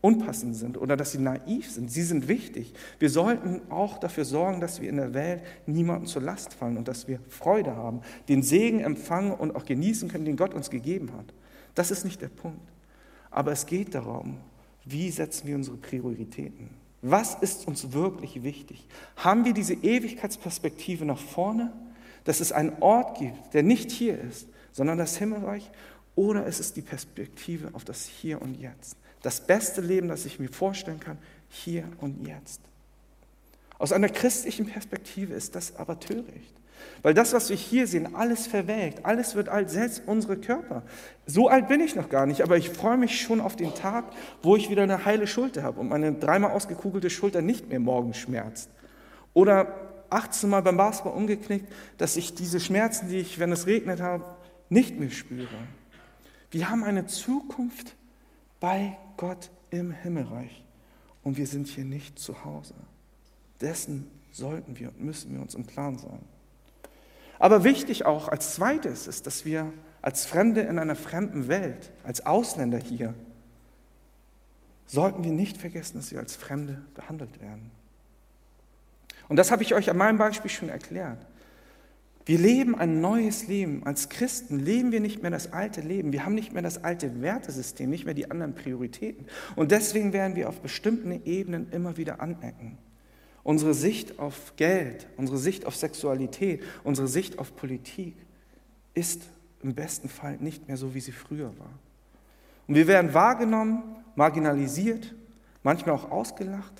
[0.07, 1.91] unpassend sind oder dass sie naiv sind.
[1.91, 2.73] Sie sind wichtig.
[2.97, 6.87] Wir sollten auch dafür sorgen, dass wir in der Welt niemandem zur Last fallen und
[6.87, 11.11] dass wir Freude haben, den Segen empfangen und auch genießen können, den Gott uns gegeben
[11.17, 11.25] hat.
[11.75, 12.61] Das ist nicht der Punkt.
[13.31, 14.37] Aber es geht darum,
[14.85, 16.69] wie setzen wir unsere Prioritäten?
[17.01, 18.87] Was ist uns wirklich wichtig?
[19.17, 21.73] Haben wir diese Ewigkeitsperspektive nach vorne,
[22.23, 25.69] dass es einen Ort gibt, der nicht hier ist, sondern das Himmelreich?
[26.15, 28.95] Oder ist es die Perspektive auf das Hier und Jetzt?
[29.21, 31.17] Das beste Leben, das ich mir vorstellen kann,
[31.49, 32.61] hier und jetzt.
[33.79, 36.53] Aus einer christlichen Perspektive ist das aber töricht.
[37.01, 40.83] Weil das, was wir hier sehen, alles verwelkt, alles wird alt, selbst unsere Körper.
[41.25, 44.05] So alt bin ich noch gar nicht, aber ich freue mich schon auf den Tag,
[44.41, 48.13] wo ich wieder eine heile Schulter habe und meine dreimal ausgekugelte Schulter nicht mehr morgen
[48.13, 48.69] schmerzt.
[49.33, 49.75] Oder
[50.09, 54.25] 18 Mal beim Basketball umgeknickt, dass ich diese Schmerzen, die ich, wenn es regnet habe,
[54.69, 55.47] nicht mehr spüre.
[56.51, 57.95] Wir haben eine Zukunft
[58.59, 60.63] bei Gott im Himmelreich
[61.23, 62.75] und wir sind hier nicht zu Hause.
[63.59, 66.21] Dessen sollten wir und müssen wir uns im Klaren sein.
[67.39, 72.25] Aber wichtig auch als zweites ist, dass wir als Fremde in einer fremden Welt, als
[72.25, 73.13] Ausländer hier,
[74.85, 77.71] sollten wir nicht vergessen, dass wir als Fremde behandelt werden.
[79.27, 81.25] Und das habe ich euch an meinem Beispiel schon erklärt.
[82.27, 83.85] Wir leben ein neues Leben.
[83.85, 86.11] Als Christen leben wir nicht mehr das alte Leben.
[86.11, 89.27] Wir haben nicht mehr das alte Wertesystem, nicht mehr die anderen Prioritäten.
[89.55, 92.77] Und deswegen werden wir auf bestimmten Ebenen immer wieder anecken.
[93.43, 98.13] Unsere Sicht auf Geld, unsere Sicht auf Sexualität, unsere Sicht auf Politik
[98.93, 99.21] ist
[99.63, 101.79] im besten Fall nicht mehr so, wie sie früher war.
[102.67, 103.83] Und wir werden wahrgenommen,
[104.17, 105.15] marginalisiert,
[105.63, 106.73] manchmal auch ausgelacht.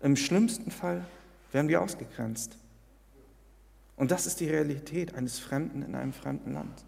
[0.00, 1.04] Im schlimmsten Fall
[1.52, 2.56] werden wir ausgegrenzt.
[3.96, 6.84] Und das ist die Realität eines Fremden in einem fremden Land.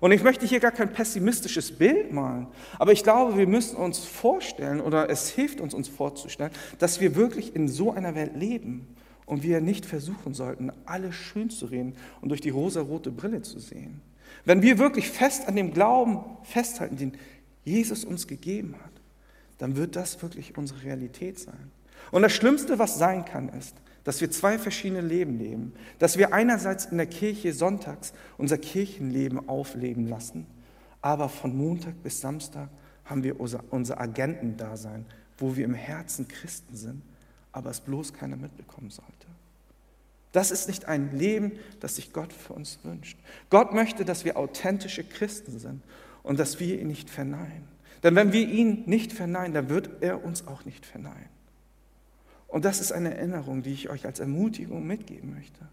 [0.00, 4.00] Und ich möchte hier gar kein pessimistisches Bild malen, aber ich glaube, wir müssen uns
[4.00, 8.86] vorstellen oder es hilft uns, uns vorzustellen, dass wir wirklich in so einer Welt leben
[9.24, 13.58] und wir nicht versuchen sollten, alles schön zu reden und durch die rosarote Brille zu
[13.58, 14.02] sehen.
[14.44, 17.12] Wenn wir wirklich fest an dem Glauben festhalten, den
[17.64, 18.92] Jesus uns gegeben hat,
[19.58, 21.72] dann wird das wirklich unsere Realität sein.
[22.10, 23.74] Und das Schlimmste, was sein kann, ist,
[24.06, 25.72] dass wir zwei verschiedene Leben leben.
[25.98, 30.46] Dass wir einerseits in der Kirche sonntags unser Kirchenleben aufleben lassen,
[31.02, 32.68] aber von Montag bis Samstag
[33.04, 35.06] haben wir unser Agentendasein,
[35.38, 37.02] wo wir im Herzen Christen sind,
[37.50, 39.26] aber es bloß keiner mitbekommen sollte.
[40.30, 43.18] Das ist nicht ein Leben, das sich Gott für uns wünscht.
[43.50, 45.82] Gott möchte, dass wir authentische Christen sind
[46.22, 47.66] und dass wir ihn nicht verneinen.
[48.04, 51.35] Denn wenn wir ihn nicht verneinen, dann wird er uns auch nicht verneinen.
[52.48, 55.66] Und das ist eine Erinnerung, die ich euch als Ermutigung mitgeben möchte.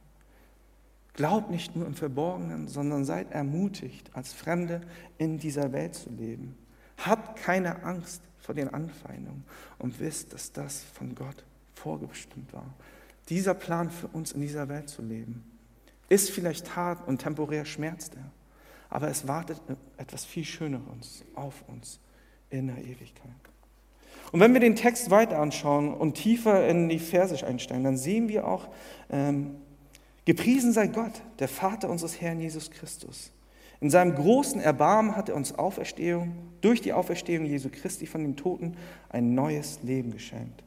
[1.13, 4.81] Glaubt nicht nur im Verborgenen, sondern seid ermutigt, als Fremde
[5.17, 6.57] in dieser Welt zu leben.
[6.97, 9.43] Habt keine Angst vor den Anfeindungen
[9.77, 12.73] und wisst, dass das von Gott vorgebestimmt war.
[13.29, 15.43] Dieser Plan für uns in dieser Welt zu leben,
[16.09, 18.29] ist vielleicht hart und temporär schmerzt er,
[18.89, 19.61] aber es wartet
[19.97, 21.99] etwas viel Schöneres auf uns
[22.49, 23.31] in der Ewigkeit.
[24.33, 28.27] Und wenn wir den Text weiter anschauen und tiefer in die Verse einsteigen, dann sehen
[28.29, 28.67] wir auch,
[29.11, 29.57] ähm,
[30.25, 33.31] gepriesen sei Gott, der Vater unseres Herrn Jesus Christus.
[33.79, 38.35] In seinem großen Erbarmen hat er uns Auferstehung, durch die Auferstehung Jesu Christi von den
[38.35, 38.75] Toten
[39.09, 40.63] ein neues Leben geschenkt.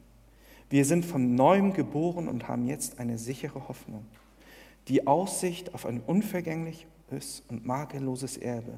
[0.69, 4.05] Wir sind von neuem geboren und haben jetzt eine sichere Hoffnung,
[4.87, 8.75] die Aussicht auf ein unvergängliches und makelloses Erbe,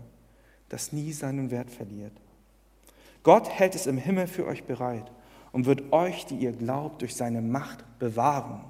[0.67, 2.13] das nie seinen Wert verliert.
[3.23, 5.11] Gott hält es im Himmel für euch bereit
[5.51, 8.63] und wird euch, die ihr glaubt, durch seine Macht bewahren,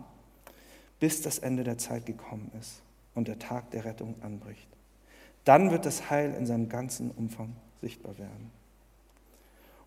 [0.99, 2.81] bis das Ende der Zeit gekommen ist
[3.15, 4.67] und der Tag der Rettung anbricht.
[5.45, 8.51] Dann wird das Heil in seinem ganzen Umfang sichtbar werden.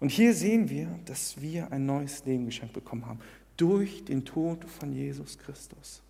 [0.00, 3.20] Und hier sehen wir, dass wir ein neues Leben geschenkt bekommen haben
[3.56, 6.02] durch den Tod von Jesus Christus.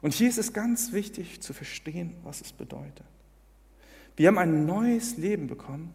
[0.00, 3.04] Und hier ist es ganz wichtig zu verstehen, was es bedeutet.
[4.16, 5.92] Wir haben ein neues Leben bekommen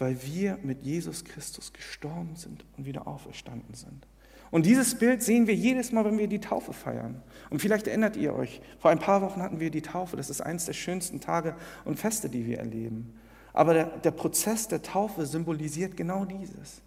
[0.00, 4.06] weil wir mit Jesus Christus gestorben sind und wieder auferstanden sind.
[4.50, 7.22] Und dieses Bild sehen wir jedes Mal, wenn wir die Taufe feiern.
[7.50, 10.16] Und vielleicht erinnert ihr euch, vor ein paar Wochen hatten wir die Taufe.
[10.16, 13.14] Das ist eines der schönsten Tage und Feste, die wir erleben.
[13.52, 16.82] Aber der, der Prozess der Taufe symbolisiert genau dieses.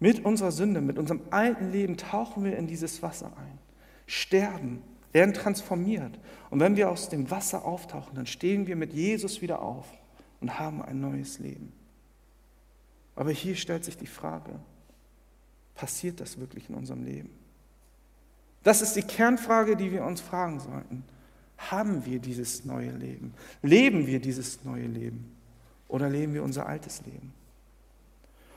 [0.00, 3.58] Mit unserer Sünde, mit unserem alten Leben tauchen wir in dieses Wasser ein,
[4.06, 6.18] sterben, werden transformiert.
[6.50, 9.86] Und wenn wir aus dem Wasser auftauchen, dann stehen wir mit Jesus wieder auf
[10.42, 11.72] und haben ein neues Leben.
[13.16, 14.52] Aber hier stellt sich die Frage,
[15.74, 17.30] passiert das wirklich in unserem Leben?
[18.62, 21.04] Das ist die Kernfrage, die wir uns fragen sollten.
[21.56, 23.32] Haben wir dieses neue Leben?
[23.62, 25.34] Leben wir dieses neue Leben?
[25.88, 27.32] Oder leben wir unser altes Leben?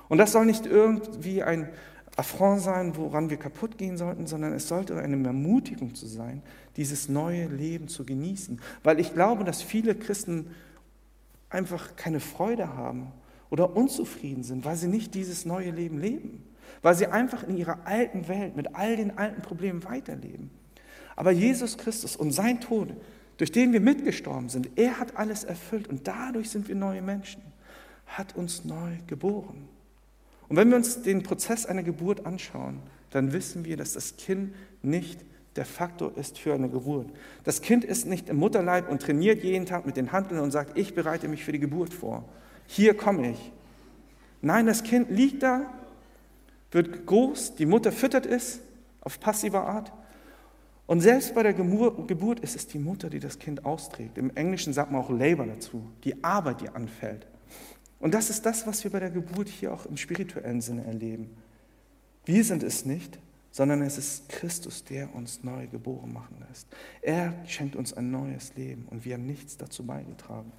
[0.10, 1.70] Und das soll nicht irgendwie ein
[2.18, 6.42] Affront sein, woran wir kaputt gehen sollten, sondern es sollte eine Ermutigung zu sein,
[6.76, 8.60] dieses neue Leben zu genießen.
[8.84, 10.54] Weil ich glaube, dass viele Christen
[11.50, 13.14] einfach keine Freude haben
[13.50, 16.44] oder unzufrieden sind, weil sie nicht dieses neue Leben leben,
[16.82, 20.50] weil sie einfach in ihrer alten Welt mit all den alten Problemen weiterleben.
[21.16, 22.94] Aber Jesus Christus und sein Tod,
[23.38, 27.42] durch den wir mitgestorben sind, er hat alles erfüllt und dadurch sind wir neue Menschen,
[28.06, 29.68] hat uns neu geboren.
[30.48, 32.80] Und wenn wir uns den Prozess einer Geburt anschauen,
[33.12, 35.20] dann wissen wir, dass das Kind nicht
[35.56, 37.08] der Faktor ist für eine Geburt.
[37.44, 40.78] Das Kind ist nicht im Mutterleib und trainiert jeden Tag mit den Handeln und sagt,
[40.78, 42.24] ich bereite mich für die Geburt vor,
[42.72, 43.52] hier komme ich.
[44.44, 45.66] Nein, das Kind liegt da,
[46.70, 48.60] wird groß, die Mutter füttert es
[49.02, 49.92] auf passive Art.
[50.86, 54.20] Und selbst bei der Geburt ist es die Mutter, die das Kind austrägt.
[54.20, 57.26] Im Englischen sagt man auch Labor dazu, die Arbeit, die anfällt.
[58.00, 61.36] Und das ist das, was wir bei der Geburt hier auch im spirituellen Sinne erleben.
[62.24, 63.18] Wir sind es nicht,
[63.50, 66.68] sondern es ist Christus, der uns neu geboren machen lässt.
[67.02, 70.52] Er schenkt uns ein neues Leben und wir haben nichts dazu beigetragen.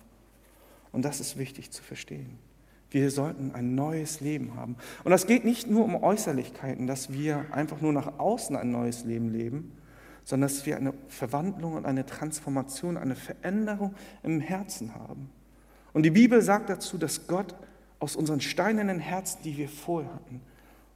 [0.93, 2.39] Und das ist wichtig zu verstehen.
[2.91, 4.77] Wir sollten ein neues Leben haben.
[5.05, 9.05] Und das geht nicht nur um Äußerlichkeiten, dass wir einfach nur nach außen ein neues
[9.05, 9.73] Leben leben,
[10.25, 15.31] sondern dass wir eine Verwandlung und eine Transformation, eine Veränderung im Herzen haben.
[15.93, 17.55] Und die Bibel sagt dazu, dass Gott
[18.01, 20.41] aus unseren steinernen Herzen, die wir vorher hatten,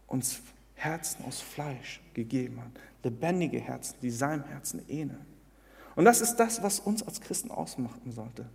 [0.09, 0.41] uns
[0.75, 2.73] Herzen aus Fleisch gegeben hat.
[3.05, 5.25] Lebendige Herzen, die seinem Herzen ähneln.
[5.95, 8.47] Und das ist das, was uns als Christen ausmachen sollte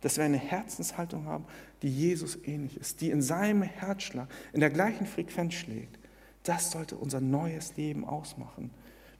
[0.00, 1.44] dass wir eine Herzenshaltung haben,
[1.82, 5.98] die Jesus ähnlich ist, die in seinem Herzschlag in der gleichen Frequenz schlägt.
[6.44, 8.70] Das sollte unser neues Leben ausmachen.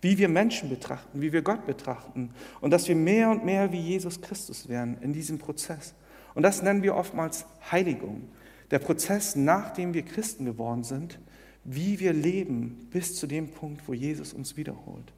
[0.01, 3.81] Wie wir Menschen betrachten, wie wir Gott betrachten und dass wir mehr und mehr wie
[3.81, 5.95] Jesus Christus werden in diesem Prozess.
[6.35, 8.29] Und das nennen wir oftmals Heiligung.
[8.71, 11.19] Der Prozess, nachdem wir Christen geworden sind,
[11.65, 15.13] wie wir leben bis zu dem Punkt, wo Jesus uns wiederholt.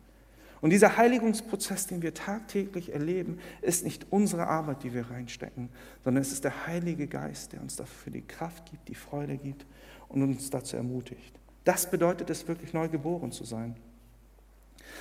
[0.60, 5.70] Und dieser Heiligungsprozess, den wir tagtäglich erleben, ist nicht unsere Arbeit, die wir reinstecken,
[6.04, 9.64] sondern es ist der Heilige Geist, der uns dafür die Kraft gibt, die Freude gibt
[10.08, 11.38] und uns dazu ermutigt.
[11.64, 13.76] Das bedeutet es, wirklich neu geboren zu sein.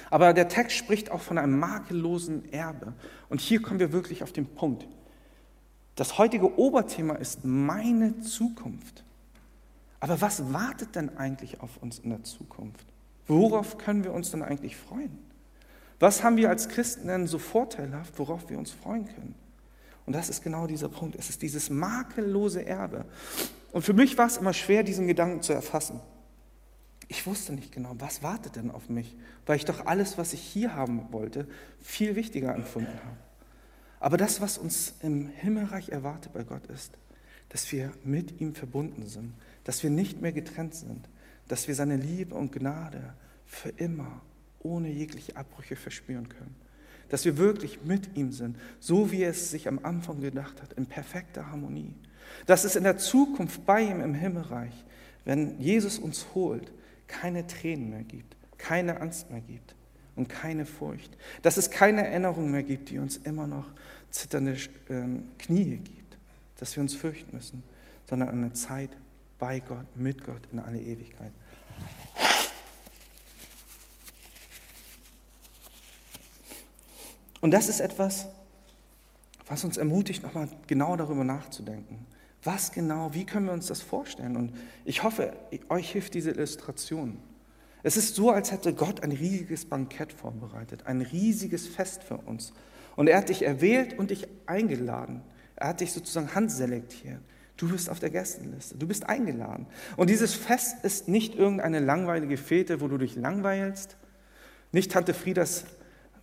[0.09, 2.93] Aber der Text spricht auch von einem makellosen Erbe.
[3.27, 4.87] Und hier kommen wir wirklich auf den Punkt.
[5.95, 9.03] Das heutige Oberthema ist meine Zukunft.
[9.99, 12.85] Aber was wartet denn eigentlich auf uns in der Zukunft?
[13.27, 15.28] Worauf können wir uns denn eigentlich freuen?
[15.99, 19.35] Was haben wir als Christen denn so vorteilhaft, worauf wir uns freuen können?
[20.05, 21.15] Und das ist genau dieser Punkt.
[21.15, 23.05] Es ist dieses makellose Erbe.
[23.71, 25.99] Und für mich war es immer schwer, diesen Gedanken zu erfassen.
[27.07, 30.41] Ich wusste nicht genau, was wartet denn auf mich, weil ich doch alles, was ich
[30.41, 31.47] hier haben wollte,
[31.81, 33.17] viel wichtiger empfunden habe.
[33.99, 36.97] Aber das, was uns im Himmelreich erwartet bei Gott ist,
[37.49, 39.33] dass wir mit ihm verbunden sind,
[39.63, 41.09] dass wir nicht mehr getrennt sind,
[41.47, 43.13] dass wir seine Liebe und Gnade
[43.45, 44.21] für immer
[44.59, 46.55] ohne jegliche Abbrüche verspüren können.
[47.09, 50.73] Dass wir wirklich mit ihm sind, so wie er es sich am Anfang gedacht hat,
[50.73, 51.95] in perfekter Harmonie.
[52.45, 54.73] Dass es in der Zukunft bei ihm im Himmelreich,
[55.25, 56.71] wenn Jesus uns holt,
[57.07, 59.75] keine Tränen mehr gibt, keine Angst mehr gibt
[60.15, 61.17] und keine Furcht.
[61.41, 63.65] Dass es keine Erinnerung mehr gibt, die uns immer noch
[64.11, 64.57] zitternde
[64.89, 66.17] ähm, Knie gibt,
[66.59, 67.63] dass wir uns fürchten müssen,
[68.07, 68.89] sondern eine Zeit
[69.39, 71.31] bei Gott, mit Gott in alle Ewigkeit.
[77.41, 78.27] Und das ist etwas,
[79.47, 82.05] was uns ermutigt, nochmal genau darüber nachzudenken.
[82.43, 84.37] Was genau, wie können wir uns das vorstellen?
[84.37, 84.53] Und
[84.85, 85.33] ich hoffe,
[85.69, 87.17] euch hilft diese Illustration.
[87.83, 92.53] Es ist so, als hätte Gott ein riesiges Bankett vorbereitet, ein riesiges Fest für uns.
[92.95, 95.21] Und er hat dich erwählt und dich eingeladen.
[95.55, 97.21] Er hat dich sozusagen handselektiert.
[97.57, 99.67] Du bist auf der Gästenliste, du bist eingeladen.
[99.97, 103.97] Und dieses Fest ist nicht irgendeine langweilige Fete, wo du dich langweilst,
[104.71, 105.65] nicht Tante Friedas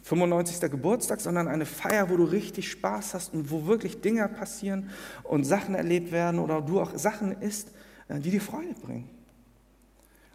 [0.07, 0.71] 95.
[0.71, 4.91] Geburtstag, sondern eine Feier, wo du richtig Spaß hast und wo wirklich Dinge passieren
[5.25, 7.73] und Sachen erlebt werden oder du auch Sachen isst,
[8.07, 9.11] äh, die dir Freude bringen.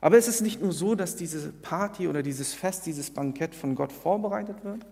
[0.01, 3.75] Aber es ist nicht nur so, dass diese Party oder dieses Fest, dieses Bankett von
[3.75, 4.85] Gott vorbereitet wird.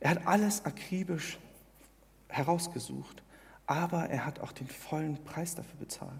[0.00, 1.38] Er hat alles akribisch
[2.28, 3.22] herausgesucht,
[3.66, 6.12] aber er hat auch den vollen Preis dafür bezahlt.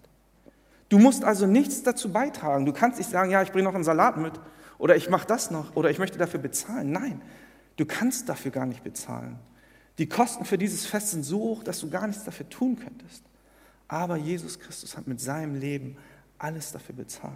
[0.90, 2.66] Du musst also nichts dazu beitragen.
[2.66, 4.35] Du kannst nicht sagen, ja, ich bringe noch einen Salat mit
[4.77, 6.92] oder ich mache das noch oder ich möchte dafür bezahlen.
[6.92, 7.23] Nein,
[7.77, 9.39] Du kannst dafür gar nicht bezahlen.
[9.99, 13.23] Die Kosten für dieses Fest sind so hoch, dass du gar nichts dafür tun könntest.
[13.89, 15.97] Aber Jesus Christus hat mit seinem Leben
[16.39, 17.35] alles dafür bezahlt.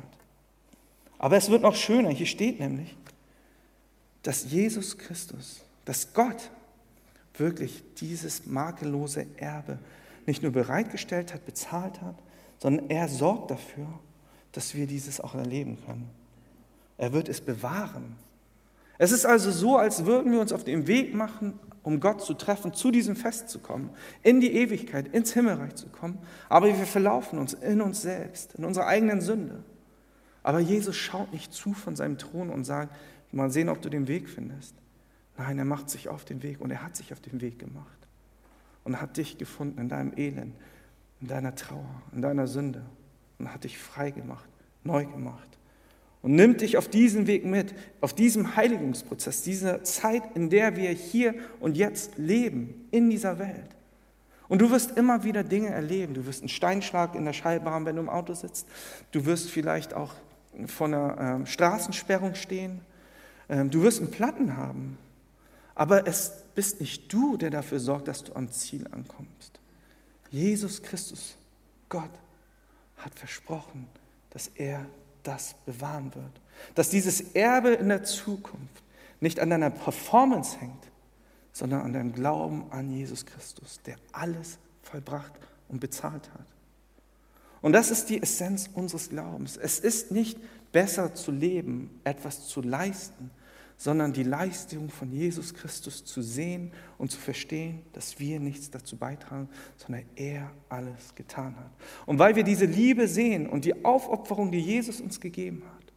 [1.18, 2.10] Aber es wird noch schöner.
[2.10, 2.96] Hier steht nämlich,
[4.22, 6.50] dass Jesus Christus, dass Gott
[7.34, 9.78] wirklich dieses makellose Erbe
[10.26, 12.16] nicht nur bereitgestellt hat, bezahlt hat,
[12.58, 13.86] sondern er sorgt dafür,
[14.52, 16.10] dass wir dieses auch erleben können.
[16.98, 18.16] Er wird es bewahren.
[19.00, 22.34] Es ist also so, als würden wir uns auf den Weg machen, um Gott zu
[22.34, 23.88] treffen, zu diesem Fest zu kommen,
[24.22, 26.18] in die Ewigkeit, ins Himmelreich zu kommen.
[26.50, 29.64] Aber wir verlaufen uns in uns selbst, in unserer eigenen Sünde.
[30.42, 32.94] Aber Jesus schaut nicht zu von seinem Thron und sagt,
[33.32, 34.74] mal sehen, ob du den Weg findest.
[35.38, 37.86] Nein, er macht sich auf den Weg und er hat sich auf den Weg gemacht
[38.84, 40.54] und hat dich gefunden in deinem Elend,
[41.22, 42.84] in deiner Trauer, in deiner Sünde
[43.38, 44.50] und hat dich frei gemacht,
[44.84, 45.56] neu gemacht
[46.22, 50.90] und nimmt dich auf diesen Weg mit, auf diesem Heiligungsprozess, dieser Zeit, in der wir
[50.90, 53.76] hier und jetzt leben, in dieser Welt.
[54.48, 56.12] Und du wirst immer wieder Dinge erleben.
[56.12, 58.66] Du wirst einen Steinschlag in der Scheibe haben, wenn du im Auto sitzt.
[59.12, 60.12] Du wirst vielleicht auch
[60.66, 62.80] vor einer äh, Straßensperrung stehen.
[63.48, 64.98] Ähm, du wirst einen Platten haben.
[65.76, 69.60] Aber es bist nicht du, der dafür sorgt, dass du am Ziel ankommst.
[70.30, 71.36] Jesus Christus,
[71.88, 72.10] Gott,
[72.98, 73.86] hat versprochen,
[74.30, 74.84] dass er
[75.22, 76.40] das bewahren wird.
[76.74, 78.82] Dass dieses Erbe in der Zukunft
[79.20, 80.90] nicht an deiner Performance hängt,
[81.52, 85.32] sondern an deinem Glauben an Jesus Christus, der alles vollbracht
[85.68, 86.46] und bezahlt hat.
[87.62, 89.56] Und das ist die Essenz unseres Glaubens.
[89.56, 90.38] Es ist nicht
[90.72, 93.30] besser zu leben, etwas zu leisten,
[93.80, 98.98] sondern die Leistung von Jesus Christus zu sehen und zu verstehen, dass wir nichts dazu
[98.98, 99.48] beitragen,
[99.78, 101.70] sondern er alles getan hat.
[102.04, 105.94] Und weil wir diese Liebe sehen und die Aufopferung, die Jesus uns gegeben hat,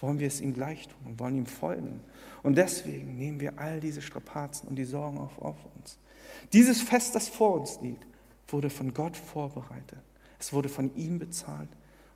[0.00, 2.00] wollen wir es ihm gleich tun und wollen ihm folgen.
[2.42, 6.00] Und deswegen nehmen wir all diese Strapazen und die Sorgen auf, auf uns.
[6.52, 8.04] Dieses Fest, das vor uns liegt,
[8.48, 10.00] wurde von Gott vorbereitet.
[10.40, 11.68] Es wurde von ihm bezahlt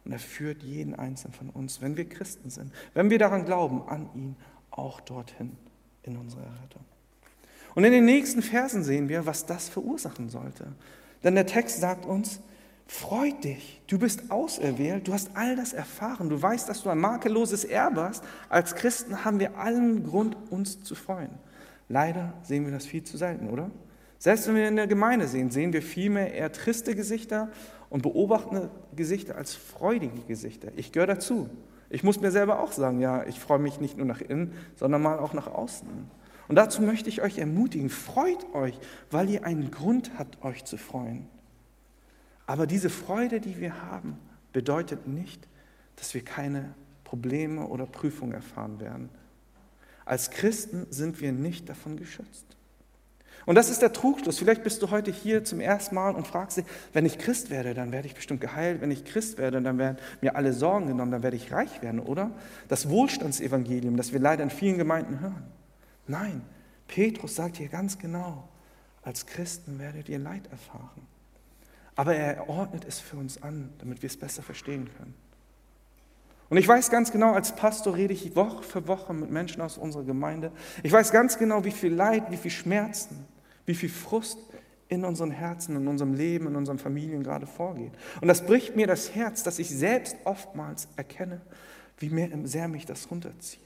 [0.04, 3.82] und er führt jeden einzelnen von uns, wenn wir Christen sind, wenn wir daran glauben,
[3.88, 4.36] an ihn
[4.76, 5.56] auch dorthin
[6.02, 6.84] in unsere Errettung.
[7.74, 10.72] Und in den nächsten Versen sehen wir, was das verursachen sollte.
[11.24, 12.40] Denn der Text sagt uns,
[12.86, 16.98] freut dich, du bist auserwählt, du hast all das erfahren, du weißt, dass du ein
[16.98, 18.24] makelloses Erbe hast.
[18.48, 21.30] Als Christen haben wir allen Grund, uns zu freuen.
[21.88, 23.70] Leider sehen wir das viel zu selten, oder?
[24.18, 27.50] Selbst wenn wir in der Gemeinde sehen, sehen wir vielmehr eher triste Gesichter
[27.90, 30.68] und beobachtende Gesichter als freudige Gesichter.
[30.76, 31.50] Ich gehöre dazu.
[31.88, 35.02] Ich muss mir selber auch sagen, ja, ich freue mich nicht nur nach innen, sondern
[35.02, 35.88] mal auch nach außen.
[36.48, 38.78] Und dazu möchte ich euch ermutigen, freut euch,
[39.10, 41.28] weil ihr einen Grund habt, euch zu freuen.
[42.46, 44.18] Aber diese Freude, die wir haben,
[44.52, 45.48] bedeutet nicht,
[45.96, 46.74] dass wir keine
[47.04, 49.08] Probleme oder Prüfungen erfahren werden.
[50.04, 52.55] Als Christen sind wir nicht davon geschützt.
[53.46, 54.38] Und das ist der Trugschluss.
[54.38, 57.74] Vielleicht bist du heute hier zum ersten Mal und fragst dich, wenn ich Christ werde,
[57.74, 58.80] dann werde ich bestimmt geheilt.
[58.80, 62.00] Wenn ich Christ werde, dann werden mir alle Sorgen genommen, dann werde ich reich werden,
[62.00, 62.32] oder?
[62.66, 65.44] Das Wohlstandsevangelium, das wir leider in vielen Gemeinden hören.
[66.08, 66.42] Nein,
[66.88, 68.48] Petrus sagt hier ganz genau,
[69.02, 71.06] als Christen werdet ihr Leid erfahren.
[71.94, 75.14] Aber er ordnet es für uns an, damit wir es besser verstehen können.
[76.48, 79.78] Und ich weiß ganz genau, als Pastor rede ich Woche für Woche mit Menschen aus
[79.78, 80.52] unserer Gemeinde.
[80.82, 83.24] Ich weiß ganz genau, wie viel Leid, wie viel Schmerzen,
[83.66, 84.38] wie viel Frust
[84.88, 87.92] in unseren Herzen, in unserem Leben, in unseren Familien gerade vorgeht.
[88.20, 91.40] Und das bricht mir das Herz, dass ich selbst oftmals erkenne,
[91.98, 93.60] wie sehr mich das runterzieht.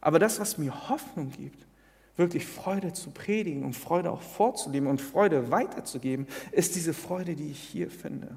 [0.00, 1.66] Aber das, was mir Hoffnung gibt,
[2.16, 7.50] wirklich Freude zu predigen und Freude auch vorzuleben und Freude weiterzugeben, ist diese Freude, die
[7.50, 8.28] ich hier finde,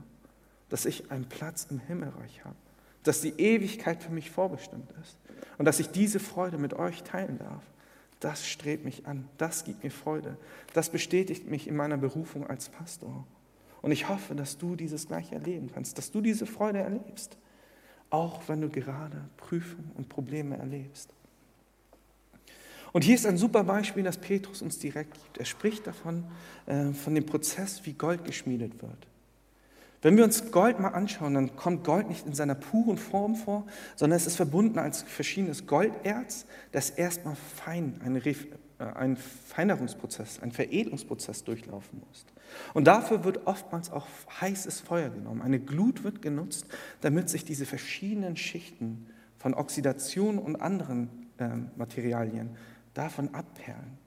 [0.70, 2.56] dass ich einen Platz im Himmelreich habe,
[3.04, 5.18] dass die Ewigkeit für mich vorbestimmt ist
[5.58, 7.64] und dass ich diese Freude mit euch teilen darf.
[8.20, 10.38] Das strebt mich an, das gibt mir Freude,
[10.74, 13.26] das bestätigt mich in meiner Berufung als Pastor.
[13.82, 17.38] Und ich hoffe, dass du dieses gleich erleben kannst, dass du diese Freude erlebst,
[18.10, 21.14] auch wenn du gerade Prüfungen und Probleme erlebst.
[22.94, 25.38] Und hier ist ein super Beispiel, das Petrus uns direkt gibt.
[25.38, 26.24] Er spricht davon,
[26.66, 29.08] äh, von dem Prozess, wie Gold geschmiedet wird.
[30.02, 33.66] Wenn wir uns Gold mal anschauen, dann kommt Gold nicht in seiner puren Form vor,
[33.96, 38.36] sondern es ist verbunden als verschiedenes Golderz, das erstmal fein, einen, äh,
[38.84, 42.26] einen Feinerungsprozess, einen Veredelungsprozess durchlaufen muss.
[42.74, 44.08] Und dafür wird oftmals auch
[44.40, 45.42] heißes Feuer genommen.
[45.42, 46.68] Eine Glut wird genutzt,
[47.02, 52.52] damit sich diese verschiedenen Schichten von Oxidation und anderen äh, Materialien
[52.94, 53.98] davon abperlen.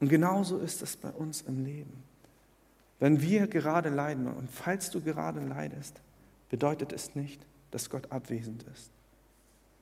[0.00, 2.11] Und genauso ist es bei uns im Leben.
[3.02, 6.00] Wenn wir gerade leiden und falls du gerade leidest,
[6.50, 8.92] bedeutet es nicht, dass Gott abwesend ist.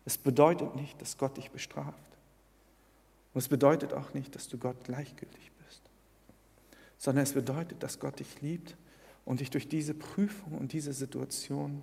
[0.06, 2.16] Es bedeutet nicht, dass Gott dich bestraft.
[3.34, 5.82] Und es bedeutet auch nicht, dass du Gott gleichgültig bist,
[6.96, 8.74] sondern es bedeutet, dass Gott dich liebt
[9.26, 11.82] und dich durch diese Prüfung und diese Situation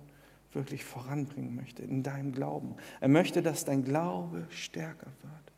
[0.54, 2.74] wirklich voranbringen möchte in deinem Glauben.
[2.98, 5.52] Er möchte, dass dein Glaube stärker wird.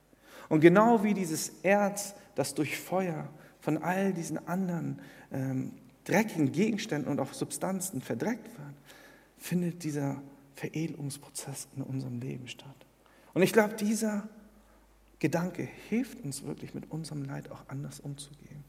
[0.51, 5.01] Und genau wie dieses Erz, das durch Feuer von all diesen anderen
[5.33, 5.72] ähm,
[6.05, 8.74] dreckigen Gegenständen und auch Substanzen verdreckt wird,
[9.39, 10.20] findet dieser
[10.55, 12.87] Veredelungsprozess in unserem Leben statt.
[13.33, 14.28] Und ich glaube, dieser
[15.18, 18.64] Gedanke hilft uns wirklich mit unserem Leid auch anders umzugehen.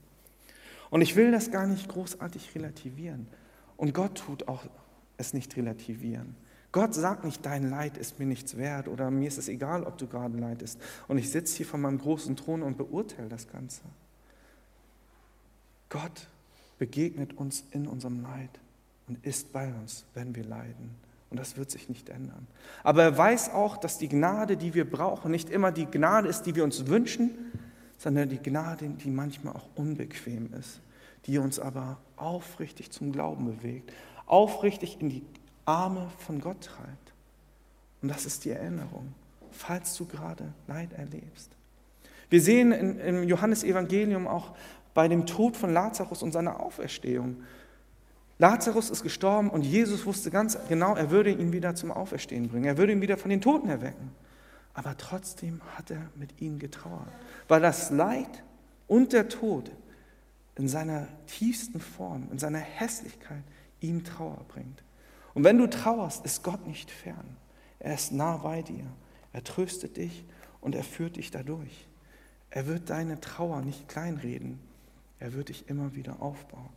[0.90, 3.28] Und ich will das gar nicht großartig relativieren.
[3.78, 4.66] Und Gott tut auch
[5.18, 6.36] es nicht relativieren.
[6.72, 9.98] Gott sagt nicht, dein Leid ist mir nichts wert oder mir ist es egal, ob
[9.98, 10.80] du gerade leidest.
[11.08, 13.82] Und ich sitze hier von meinem großen Thron und beurteile das Ganze.
[15.90, 16.28] Gott
[16.82, 18.60] begegnet uns in unserem Leid
[19.08, 20.96] und ist bei uns, wenn wir leiden.
[21.30, 22.48] Und das wird sich nicht ändern.
[22.84, 26.42] Aber er weiß auch, dass die Gnade, die wir brauchen, nicht immer die Gnade ist,
[26.48, 27.30] die wir uns wünschen,
[28.00, 30.82] sondern die Gnade, die manchmal auch unbequem ist,
[31.28, 33.94] die uns aber aufrichtig zum Glauben bewegt,
[34.26, 35.24] aufrichtig in die
[35.66, 37.14] Arme von Gott treibt.
[38.02, 39.14] Und das ist die Erinnerung,
[39.52, 41.52] falls du gerade Leid erlebst.
[42.32, 44.56] Wir sehen im Johannesevangelium auch
[44.94, 47.44] bei dem Tod von Lazarus und seiner Auferstehung.
[48.38, 52.66] Lazarus ist gestorben und Jesus wusste ganz genau, er würde ihn wieder zum Auferstehen bringen.
[52.66, 54.12] Er würde ihn wieder von den Toten erwecken.
[54.74, 57.12] Aber trotzdem hat er mit ihm getrauert,
[57.48, 58.44] weil das Leid
[58.88, 59.72] und der Tod
[60.56, 63.44] in seiner tiefsten Form, in seiner Hässlichkeit
[63.80, 64.84] ihm Trauer bringt.
[65.34, 67.38] Und wenn du trauerst, ist Gott nicht fern.
[67.80, 68.86] Er ist nah bei dir.
[69.34, 70.26] Er tröstet dich
[70.60, 71.88] und er führt dich dadurch.
[72.50, 74.60] Er wird deine Trauer nicht kleinreden,
[75.22, 76.70] er wird dich immer wieder aufbauen.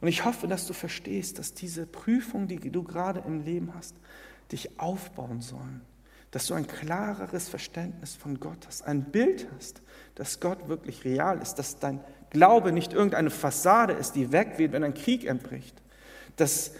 [0.00, 3.96] Und ich hoffe, dass du verstehst, dass diese Prüfung, die du gerade im Leben hast,
[4.52, 5.80] dich aufbauen sollen.
[6.30, 9.80] Dass du ein klareres Verständnis von Gott hast, ein Bild hast,
[10.14, 14.84] dass Gott wirklich real ist, dass dein Glaube nicht irgendeine Fassade ist, die wegweht, wenn
[14.84, 15.74] ein Krieg entbricht.
[16.36, 16.72] Dass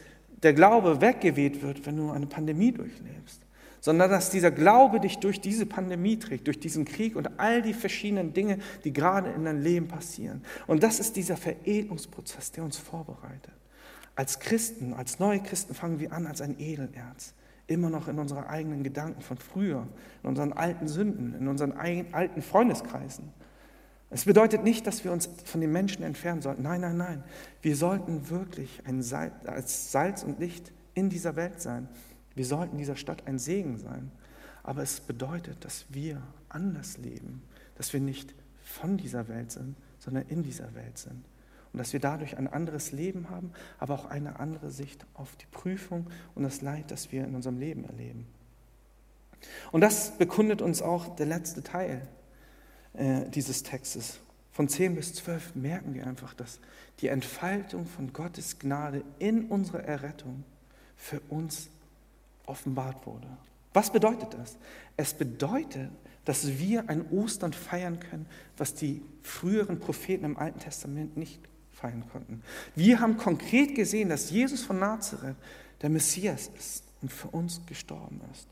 [0.42, 3.40] der Glaube weggeweht wird, wenn du eine Pandemie durchlebst,
[3.80, 7.74] sondern dass dieser Glaube dich durch diese Pandemie trägt, durch diesen Krieg und all die
[7.74, 10.42] verschiedenen Dinge, die gerade in deinem Leben passieren.
[10.66, 13.52] Und das ist dieser Veredelungsprozess, der uns vorbereitet.
[14.14, 17.34] Als Christen, als neue Christen fangen wir an als ein Edelerz,
[17.68, 19.86] immer noch in unseren eigenen Gedanken von früher,
[20.22, 23.32] in unseren alten Sünden, in unseren alten Freundeskreisen.
[24.10, 26.62] Es bedeutet nicht, dass wir uns von den Menschen entfernen sollten.
[26.62, 27.24] Nein, nein, nein.
[27.60, 31.88] Wir sollten wirklich Salz, als Salz und Licht in dieser Welt sein.
[32.38, 34.12] Wir sollten dieser Stadt ein Segen sein.
[34.62, 37.42] Aber es bedeutet, dass wir anders leben,
[37.74, 38.32] dass wir nicht
[38.62, 41.24] von dieser Welt sind, sondern in dieser Welt sind.
[41.72, 45.46] Und dass wir dadurch ein anderes Leben haben, aber auch eine andere Sicht auf die
[45.46, 48.28] Prüfung und das Leid, das wir in unserem Leben erleben.
[49.72, 52.06] Und das bekundet uns auch der letzte Teil
[52.94, 54.20] äh, dieses Textes.
[54.52, 56.60] Von 10 bis 12 merken wir einfach, dass
[57.00, 60.44] die Entfaltung von Gottes Gnade in unserer Errettung
[60.96, 61.68] für uns
[62.48, 63.28] offenbart wurde.
[63.72, 64.56] Was bedeutet das?
[64.96, 65.90] Es bedeutet,
[66.24, 68.26] dass wir ein Ostern feiern können,
[68.56, 71.40] was die früheren Propheten im Alten Testament nicht
[71.72, 72.42] feiern konnten.
[72.74, 75.36] Wir haben konkret gesehen, dass Jesus von Nazareth
[75.80, 78.48] der Messias ist und für uns gestorben ist.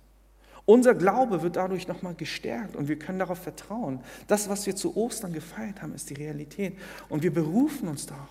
[0.65, 4.01] Unser Glaube wird dadurch nochmal gestärkt und wir können darauf vertrauen.
[4.27, 6.77] Das, was wir zu Ostern gefeiert haben, ist die Realität
[7.09, 8.29] und wir berufen uns darauf.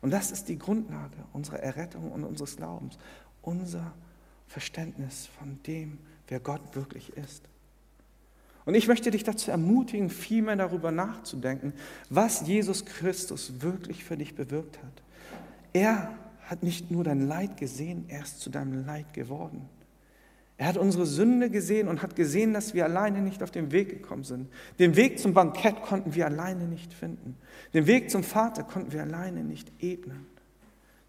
[0.00, 2.98] Und das ist die Grundlage unserer Errettung und unseres Glaubens,
[3.42, 3.92] unser
[4.52, 5.98] Verständnis von dem,
[6.28, 7.42] wer Gott wirklich ist.
[8.66, 11.72] Und ich möchte dich dazu ermutigen, viel mehr darüber nachzudenken,
[12.10, 15.02] was Jesus Christus wirklich für dich bewirkt hat.
[15.72, 19.68] Er hat nicht nur dein Leid gesehen, er ist zu deinem Leid geworden.
[20.58, 23.88] Er hat unsere Sünde gesehen und hat gesehen, dass wir alleine nicht auf den Weg
[23.88, 24.48] gekommen sind.
[24.78, 27.36] Den Weg zum Bankett konnten wir alleine nicht finden.
[27.72, 30.26] Den Weg zum Vater konnten wir alleine nicht ebnen.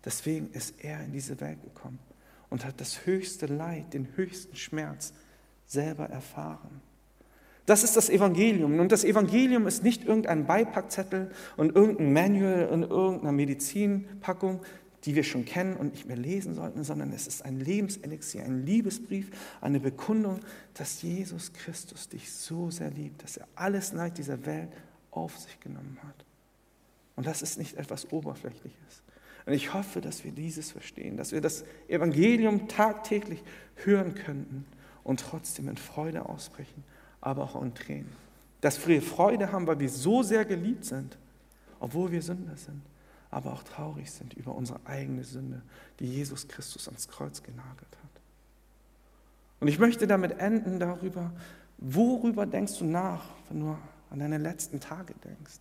[0.06, 2.00] Deswegen ist er in diese Welt gekommen
[2.54, 5.12] und hat das höchste Leid, den höchsten Schmerz
[5.66, 6.82] selber erfahren.
[7.66, 8.80] Das ist das Evangelium.
[8.80, 14.62] Und das Evangelium ist nicht irgendein Beipackzettel und irgendein Manual und irgendeine Medizinpackung,
[15.04, 18.68] die wir schon kennen und nicht mehr lesen sollten, sondern es ist ein Lebenselixier, ein
[18.68, 20.40] Liebesbrief, eine Bekundung,
[20.76, 24.70] dass Jesus Christus dich so sehr liebt, dass er alles Leid dieser Welt
[25.10, 26.24] auf sich genommen hat.
[27.16, 29.03] Und das ist nicht etwas Oberflächliches.
[29.46, 33.44] Und ich hoffe, dass wir dieses verstehen, dass wir das Evangelium tagtäglich
[33.76, 34.66] hören könnten
[35.04, 36.84] und trotzdem in Freude ausbrechen,
[37.20, 38.12] aber auch in Tränen.
[38.62, 41.18] Dass wir Freude haben, weil wir so sehr geliebt sind,
[41.80, 42.82] obwohl wir Sünder sind
[43.34, 45.62] aber auch traurig sind über unsere eigene Sünde,
[46.00, 48.22] die Jesus Christus ans Kreuz genagelt hat.
[49.60, 51.32] Und ich möchte damit enden darüber,
[51.78, 53.78] worüber denkst du nach, wenn du
[54.10, 55.60] an deine letzten Tage denkst?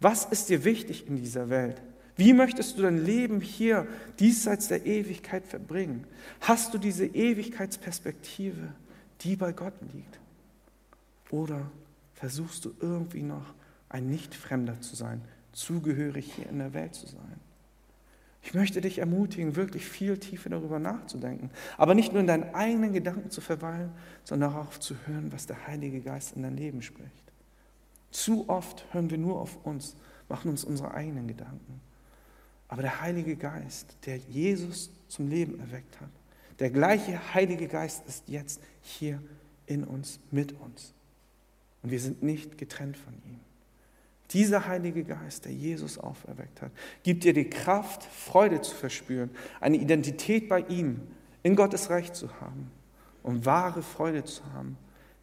[0.00, 1.80] Was ist dir wichtig in dieser Welt?
[2.16, 3.86] Wie möchtest du dein Leben hier
[4.18, 6.06] diesseits der Ewigkeit verbringen?
[6.40, 8.72] Hast du diese Ewigkeitsperspektive,
[9.20, 10.18] die bei Gott liegt?
[11.30, 11.70] Oder
[12.14, 13.54] versuchst du irgendwie noch
[13.88, 15.20] ein Nicht-Fremder zu sein,
[15.52, 17.40] zugehörig hier in der Welt zu sein.
[18.42, 22.92] Ich möchte dich ermutigen, wirklich viel tiefer darüber nachzudenken, aber nicht nur in deinen eigenen
[22.92, 23.90] Gedanken zu verweilen,
[24.22, 27.10] sondern darauf zu hören, was der Heilige Geist in dein Leben spricht.
[28.12, 29.96] Zu oft hören wir nur auf uns,
[30.28, 31.80] machen uns unsere eigenen Gedanken.
[32.68, 36.10] Aber der Heilige Geist, der Jesus zum Leben erweckt hat,
[36.58, 39.22] der gleiche Heilige Geist ist jetzt hier
[39.66, 40.94] in uns, mit uns.
[41.82, 43.40] Und wir sind nicht getrennt von ihm.
[44.32, 46.72] Dieser Heilige Geist, der Jesus auferweckt hat,
[47.04, 51.02] gibt dir die Kraft, Freude zu verspüren, eine Identität bei ihm,
[51.42, 52.72] in Gottes Reich zu haben
[53.22, 54.76] und wahre Freude zu haben,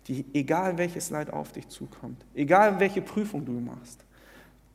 [0.08, 4.06] die, egal welches Leid auf dich zukommt, egal welche Prüfung du machst,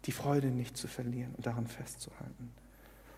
[0.05, 2.51] die Freude nicht zu verlieren und daran festzuhalten.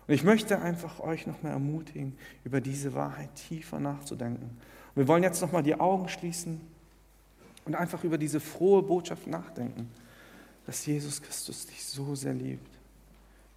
[0.07, 4.43] Und ich möchte einfach euch nochmal ermutigen, über diese Wahrheit tiefer nachzudenken.
[4.43, 6.59] Und wir wollen jetzt nochmal die Augen schließen
[7.65, 9.89] und einfach über diese frohe Botschaft nachdenken
[10.65, 12.79] dass Jesus Christus dich so sehr liebt,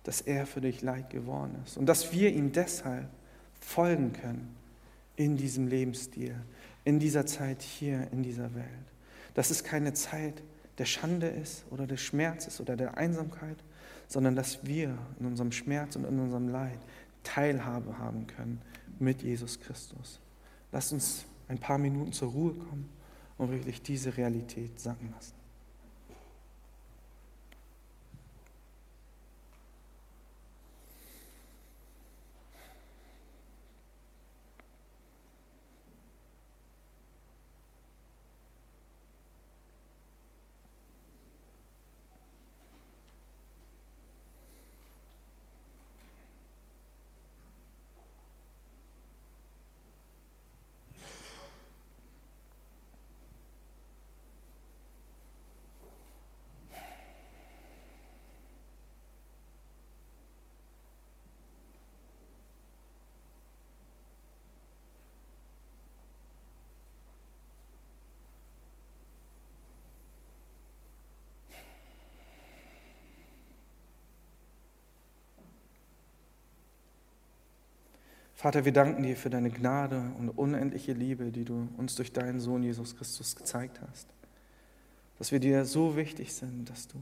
[0.04, 3.08] dass er für dich Leid geworden ist und dass wir ihm deshalb
[3.60, 4.54] folgen können
[5.16, 6.34] in diesem Lebensstil,
[6.84, 8.66] in dieser Zeit hier, in dieser Welt.
[9.34, 10.42] Dass es keine Zeit
[10.78, 13.56] der Schande ist oder des Schmerzes oder der Einsamkeit,
[14.08, 16.78] sondern dass wir in unserem Schmerz und in unserem Leid
[17.22, 18.60] Teilhabe haben können
[18.98, 20.20] mit Jesus Christus.
[20.72, 22.88] Lasst uns ein paar Minuten zur Ruhe kommen
[23.38, 25.34] und wirklich diese Realität sacken lassen.
[78.44, 82.40] Vater, wir danken dir für deine Gnade und unendliche Liebe, die du uns durch deinen
[82.40, 84.06] Sohn Jesus Christus gezeigt hast.
[85.16, 86.98] Dass wir dir so wichtig sind, dass du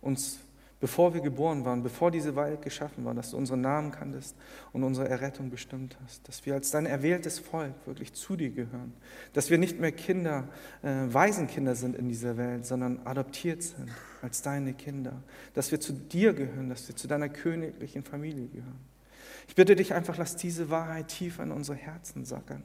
[0.00, 0.38] uns
[0.78, 4.36] bevor wir geboren waren, bevor diese Welt geschaffen war, dass du unseren Namen kanntest
[4.72, 8.92] und unsere Errettung bestimmt hast, dass wir als dein erwähltes Volk wirklich zu dir gehören,
[9.32, 10.46] dass wir nicht mehr Kinder,
[10.84, 13.88] äh, Waisenkinder sind in dieser Welt, sondern adoptiert sind
[14.22, 15.20] als deine Kinder,
[15.52, 18.95] dass wir zu dir gehören, dass wir zu deiner königlichen Familie gehören.
[19.48, 22.62] Ich bitte dich einfach, lass diese Wahrheit tief in unsere Herzen sackern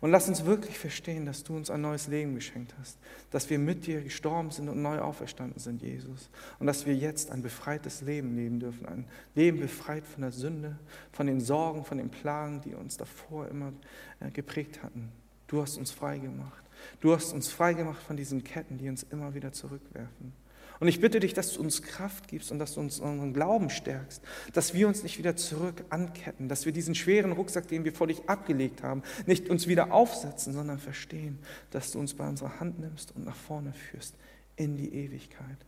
[0.00, 2.98] und lass uns wirklich verstehen, dass du uns ein neues Leben geschenkt hast,
[3.30, 6.30] dass wir mit dir gestorben sind und neu auferstanden sind, Jesus.
[6.60, 10.78] Und dass wir jetzt ein befreites Leben leben dürfen, ein Leben befreit von der Sünde,
[11.12, 13.72] von den Sorgen, von den Plagen, die uns davor immer
[14.20, 15.10] äh, geprägt hatten.
[15.48, 16.62] Du hast uns frei gemacht.
[17.00, 20.32] Du hast uns frei gemacht von diesen Ketten, die uns immer wieder zurückwerfen.
[20.80, 23.70] Und ich bitte dich, dass du uns Kraft gibst und dass du uns unseren Glauben
[23.70, 24.22] stärkst,
[24.52, 28.06] dass wir uns nicht wieder zurück anketten, dass wir diesen schweren Rucksack, den wir vor
[28.06, 31.38] dich abgelegt haben, nicht uns wieder aufsetzen, sondern verstehen,
[31.70, 34.14] dass du uns bei unserer Hand nimmst und nach vorne führst
[34.56, 35.58] in die Ewigkeit.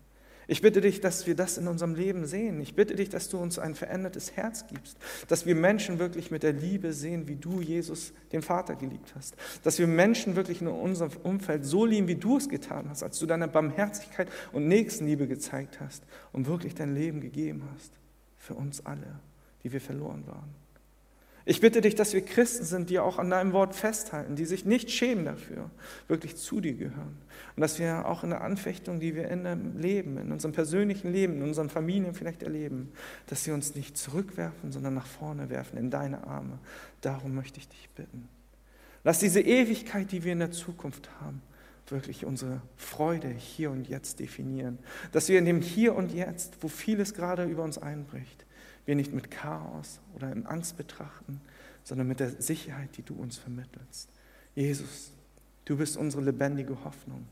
[0.46, 2.60] Ich bitte dich, dass wir das in unserem Leben sehen.
[2.60, 4.96] Ich bitte dich, dass du uns ein verändertes Herz gibst,
[5.28, 9.36] dass wir Menschen wirklich mit der Liebe sehen, wie du Jesus, den Vater, geliebt hast.
[9.62, 13.18] Dass wir Menschen wirklich in unserem Umfeld so lieben, wie du es getan hast, als
[13.18, 17.92] du deine Barmherzigkeit und Nächstenliebe gezeigt hast und wirklich dein Leben gegeben hast
[18.36, 19.20] für uns alle,
[19.62, 20.59] die wir verloren waren.
[21.46, 24.66] Ich bitte dich, dass wir Christen sind, die auch an deinem Wort festhalten, die sich
[24.66, 25.70] nicht schämen dafür,
[26.06, 27.16] wirklich zu dir gehören.
[27.56, 31.12] Und dass wir auch in der Anfechtung, die wir in dem Leben, in unserem persönlichen
[31.12, 32.92] Leben, in unseren Familien vielleicht erleben,
[33.26, 36.58] dass sie uns nicht zurückwerfen, sondern nach vorne werfen, in deine Arme.
[37.00, 38.28] Darum möchte ich dich bitten.
[39.02, 41.40] Lass diese Ewigkeit, die wir in der Zukunft haben,
[41.88, 44.78] wirklich unsere Freude hier und jetzt definieren.
[45.12, 48.44] Dass wir in dem Hier und Jetzt, wo vieles gerade über uns einbricht,
[48.86, 51.40] wir nicht mit Chaos oder in Angst betrachten,
[51.84, 54.08] sondern mit der Sicherheit, die du uns vermittelst.
[54.54, 55.12] Jesus,
[55.64, 57.26] du bist unsere lebendige Hoffnung.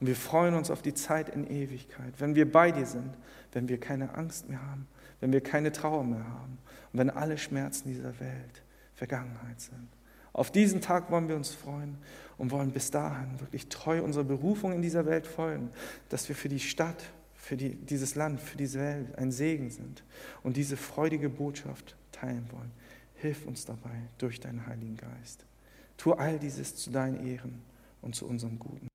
[0.00, 3.14] Und wir freuen uns auf die Zeit in Ewigkeit, wenn wir bei dir sind,
[3.52, 4.88] wenn wir keine Angst mehr haben,
[5.20, 6.58] wenn wir keine Trauer mehr haben
[6.92, 8.62] und wenn alle Schmerzen dieser Welt
[8.94, 9.88] Vergangenheit sind.
[10.32, 11.98] Auf diesen Tag wollen wir uns freuen
[12.38, 15.70] und wollen bis dahin wirklich treu unserer Berufung in dieser Welt folgen,
[16.08, 17.02] dass wir für die Stadt,
[17.50, 20.04] für die, dieses Land, für diese Welt ein Segen sind
[20.44, 22.70] und diese freudige Botschaft teilen wollen.
[23.16, 25.44] Hilf uns dabei durch deinen Heiligen Geist.
[25.96, 27.60] Tu all dieses zu deinen Ehren
[28.02, 28.89] und zu unserem Guten.